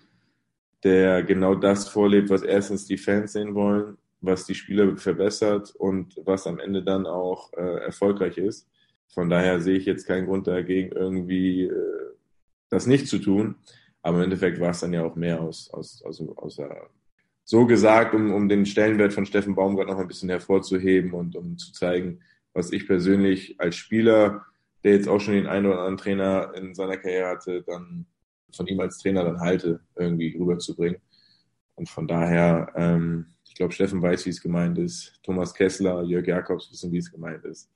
[0.83, 6.15] der genau das vorlebt, was erstens die Fans sehen wollen, was die Spieler verbessert und
[6.23, 8.69] was am Ende dann auch äh, erfolgreich ist.
[9.09, 12.13] Von daher sehe ich jetzt keinen Grund dagegen, irgendwie äh,
[12.69, 13.55] das nicht zu tun.
[14.01, 16.57] Aber im Endeffekt war es dann ja auch mehr aus, aus, aus, aus
[17.49, 21.57] so gesagt, um, um den Stellenwert von Steffen Baumgart noch ein bisschen hervorzuheben und um
[21.57, 22.19] zu zeigen,
[22.53, 24.45] was ich persönlich als Spieler,
[24.83, 28.05] der jetzt auch schon den einen oder anderen Trainer in seiner Karriere hatte, dann
[28.55, 31.01] von ihm als Trainer dann halte, irgendwie rüberzubringen.
[31.73, 35.19] Und von daher, ähm, ich glaube, Steffen weiß, wie es gemeint ist.
[35.23, 37.67] Thomas Kessler, Jörg Jakobs wissen, wie es gemeint ist.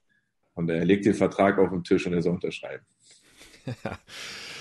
[0.54, 2.86] Und er legt den Vertrag auf den Tisch und er soll unterschreiben.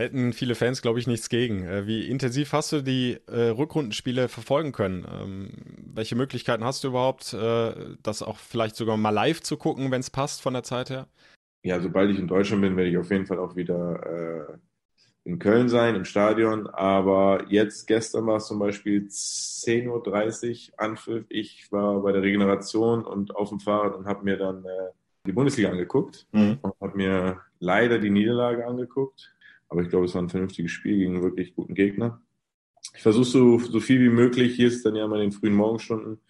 [0.00, 1.62] Hätten viele Fans, glaube ich, nichts gegen.
[1.62, 5.06] Äh, wie intensiv hast du die äh, Rückrundenspiele verfolgen können?
[5.12, 5.50] Ähm,
[5.94, 10.00] welche Möglichkeiten hast du überhaupt, äh, das auch vielleicht sogar mal live zu gucken, wenn
[10.00, 11.06] es passt von der Zeit her?
[11.62, 14.54] Ja, sobald ich in Deutschland bin, werde ich auf jeden Fall auch wieder äh,
[15.24, 16.66] in Köln sein, im Stadion.
[16.68, 21.26] Aber jetzt, gestern war es zum Beispiel 10.30 Uhr Anpfiff.
[21.28, 24.92] Ich war bei der Regeneration und auf dem Fahrrad und habe mir dann äh,
[25.26, 26.56] die Bundesliga angeguckt mhm.
[26.62, 29.34] und habe mir leider die Niederlage angeguckt.
[29.70, 32.20] Aber ich glaube, es war ein vernünftiges Spiel gegen einen wirklich guten Gegner.
[32.94, 34.56] Ich versuche so, so viel wie möglich.
[34.56, 36.20] Hier ist dann ja mal in den frühen Morgenstunden.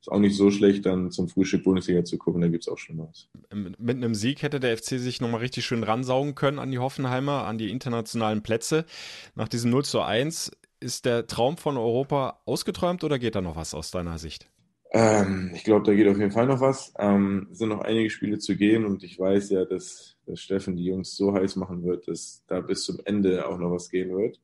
[0.00, 2.78] Ist auch nicht so schlecht, dann zum Frühstück Bundesliga zu gucken, da gibt es auch
[2.78, 3.28] schon was.
[3.52, 7.44] Mit einem Sieg hätte der FC sich nochmal richtig schön ransaugen können an die Hoffenheimer,
[7.44, 8.86] an die internationalen Plätze.
[9.34, 13.56] Nach diesem 0 zu 1 ist der Traum von Europa ausgeträumt oder geht da noch
[13.56, 14.48] was aus deiner Sicht?
[14.92, 16.92] Ähm, ich glaube, da geht auf jeden Fall noch was.
[16.98, 20.76] Ähm, es sind noch einige Spiele zu gehen und ich weiß ja, dass, dass Steffen
[20.76, 24.16] die Jungs so heiß machen wird, dass da bis zum Ende auch noch was gehen
[24.16, 24.40] wird.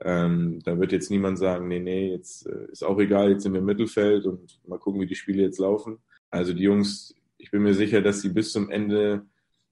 [0.00, 3.52] Ähm, da wird jetzt niemand sagen, nee, nee, jetzt äh, ist auch egal, jetzt sind
[3.52, 5.98] wir im Mittelfeld und mal gucken, wie die Spiele jetzt laufen.
[6.30, 9.24] Also die Jungs, ich bin mir sicher, dass sie bis zum Ende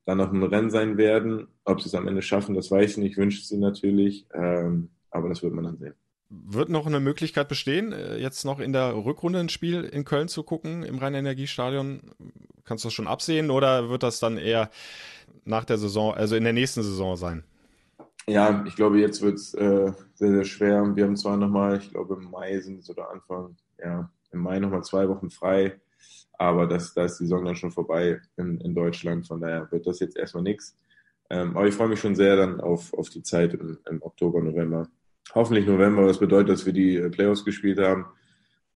[0.06, 1.48] dann noch im Rennen sein werden.
[1.64, 4.90] Ob sie es am Ende schaffen, das weiß ich nicht, wünsche ich sie natürlich, ähm,
[5.10, 5.94] aber das wird man dann sehen.
[6.30, 10.28] Wird noch eine Möglichkeit bestehen, äh, jetzt noch in der Rückrunde ein Spiel in Köln
[10.28, 12.00] zu gucken, im Rhein-Energiestadion?
[12.64, 14.70] Kannst du das schon absehen oder wird das dann eher
[15.44, 17.44] nach der Saison, also in der nächsten Saison sein?
[18.26, 20.96] Ja, ich glaube, jetzt wird es äh, sehr, sehr schwer.
[20.96, 24.58] Wir haben zwar nochmal, ich glaube, im Mai sind es oder Anfang, ja, im Mai
[24.58, 25.78] nochmal zwei Wochen frei,
[26.32, 29.26] aber das, da ist die Saison dann schon vorbei in, in Deutschland.
[29.26, 30.76] Von daher wird das jetzt erstmal nichts.
[31.28, 34.40] Ähm, aber ich freue mich schon sehr dann auf, auf die Zeit im, im Oktober,
[34.40, 34.88] November
[35.34, 36.06] hoffentlich November.
[36.06, 38.06] Das bedeutet, dass wir die äh, Playoffs gespielt haben.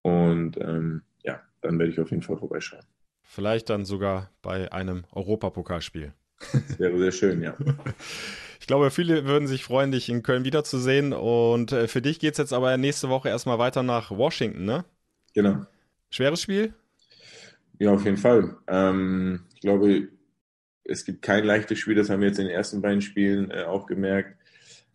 [0.03, 2.85] Und ähm, ja, dann werde ich auf jeden Fall vorbeischauen.
[3.23, 6.15] Vielleicht dann sogar bei einem Europapokalspiel.
[6.53, 7.57] Das wäre sehr schön, ja.
[8.61, 11.15] Ich glaube, viele würden sich freuen, dich in Köln wiederzusehen.
[11.15, 14.85] Und äh, für dich geht es jetzt aber nächste Woche erstmal weiter nach Washington, ne?
[15.33, 15.65] Genau.
[16.11, 16.75] Schweres Spiel?
[17.79, 18.57] Ja, auf jeden Fall.
[18.67, 20.09] Ähm, ich glaube,
[20.85, 23.63] es gibt kein leichtes Spiel, das haben wir jetzt in den ersten beiden Spielen äh,
[23.63, 24.38] auch gemerkt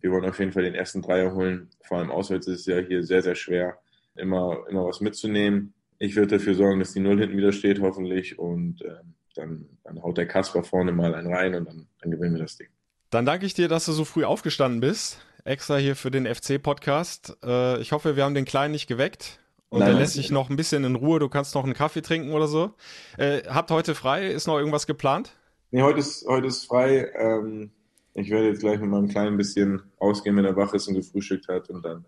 [0.04, 1.70] wir wollen auf jeden Fall den ersten Dreier holen.
[1.80, 3.78] Vor allem auswärts ist es ja hier sehr, sehr schwer,
[4.14, 5.72] immer, immer was mitzunehmen.
[5.98, 8.38] Ich werde dafür sorgen, dass die Null hinten wieder steht, hoffentlich.
[8.38, 8.96] Und äh,
[9.34, 12.58] dann, dann haut der Kasper vorne mal einen rein und dann, dann gewinnen wir das
[12.58, 12.68] Ding.
[13.08, 15.24] Dann danke ich dir, dass du so früh aufgestanden bist.
[15.44, 17.38] Extra hier für den FC-Podcast.
[17.42, 19.38] Äh, ich hoffe, wir haben den Kleinen nicht geweckt.
[19.70, 21.18] Und Nein, er lässt sich noch ein bisschen in Ruhe.
[21.18, 22.74] Du kannst noch einen Kaffee trinken oder so.
[23.16, 24.26] Äh, habt heute frei?
[24.26, 25.32] Ist noch irgendwas geplant?
[25.70, 27.10] Nee, heute ist, heute ist frei.
[27.18, 27.70] Ähm,
[28.14, 30.94] ich werde jetzt gleich mit meinem Kleinen ein bisschen ausgehen, wenn er wach ist und
[30.94, 32.04] gefrühstückt hat und dann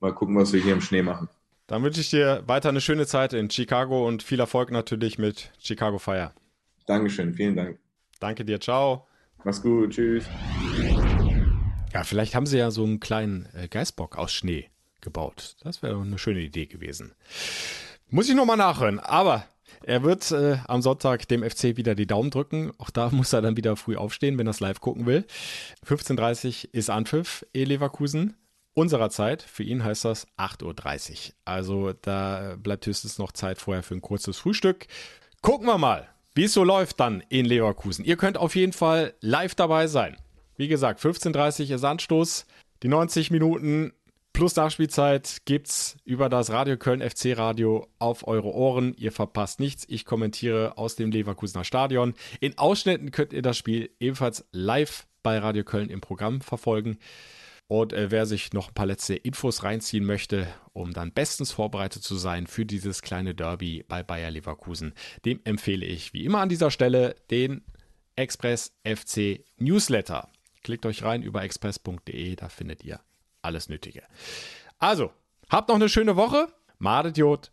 [0.00, 1.28] mal gucken, was wir hier im Schnee machen.
[1.68, 5.52] Dann wünsche ich dir weiter eine schöne Zeit in Chicago und viel Erfolg natürlich mit
[5.58, 6.32] Chicago Fire.
[6.86, 7.78] Dankeschön, vielen Dank.
[8.18, 9.06] Danke dir, ciao.
[9.44, 10.24] Mach's gut, tschüss.
[11.92, 14.68] Ja, vielleicht haben sie ja so einen kleinen äh, Geißbock aus Schnee
[15.00, 15.56] gebaut.
[15.62, 17.12] Das wäre eine schöne Idee gewesen.
[18.08, 18.98] Muss ich nochmal nachhören.
[18.98, 19.44] Aber
[19.84, 22.72] Er wird äh, am Sonntag dem FC wieder die Daumen drücken.
[22.78, 25.24] Auch da muss er dann wieder früh aufstehen, wenn er es live gucken will.
[25.86, 28.36] 15.30 Uhr ist Anpfiff, E Leverkusen.
[28.72, 31.34] Unserer Zeit, für ihn heißt das 8.30 Uhr.
[31.44, 34.86] Also da bleibt höchstens noch Zeit vorher für ein kurzes Frühstück.
[35.42, 38.04] Gucken wir mal, wie es so läuft dann in Leverkusen.
[38.04, 40.16] Ihr könnt auf jeden Fall live dabei sein.
[40.56, 42.46] Wie gesagt, 15.30 Uhr ist Anstoß.
[42.82, 43.92] Die 90 Minuten
[44.32, 48.94] plus Nachspielzeit gibt's über das Radio Köln FC Radio auf eure Ohren.
[48.94, 49.84] Ihr verpasst nichts.
[49.88, 52.14] Ich kommentiere aus dem Leverkusener Stadion.
[52.40, 56.98] In Ausschnitten könnt ihr das Spiel ebenfalls live bei Radio Köln im Programm verfolgen.
[57.68, 62.02] Und äh, wer sich noch ein paar letzte Infos reinziehen möchte, um dann bestens vorbereitet
[62.02, 64.92] zu sein für dieses kleine Derby bei Bayer Leverkusen,
[65.24, 67.62] dem empfehle ich wie immer an dieser Stelle den
[68.16, 70.28] Express FC Newsletter.
[70.64, 73.00] Klickt euch rein über express.de, da findet ihr
[73.42, 74.02] alles Nötige.
[74.78, 75.12] Also,
[75.48, 76.48] habt noch eine schöne Woche.
[76.78, 77.52] Madediot.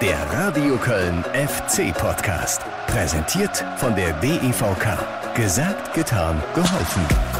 [0.00, 2.62] Der Radio Köln FC Podcast.
[2.86, 5.34] Präsentiert von der DEVK.
[5.34, 7.35] Gesagt, getan, geholfen.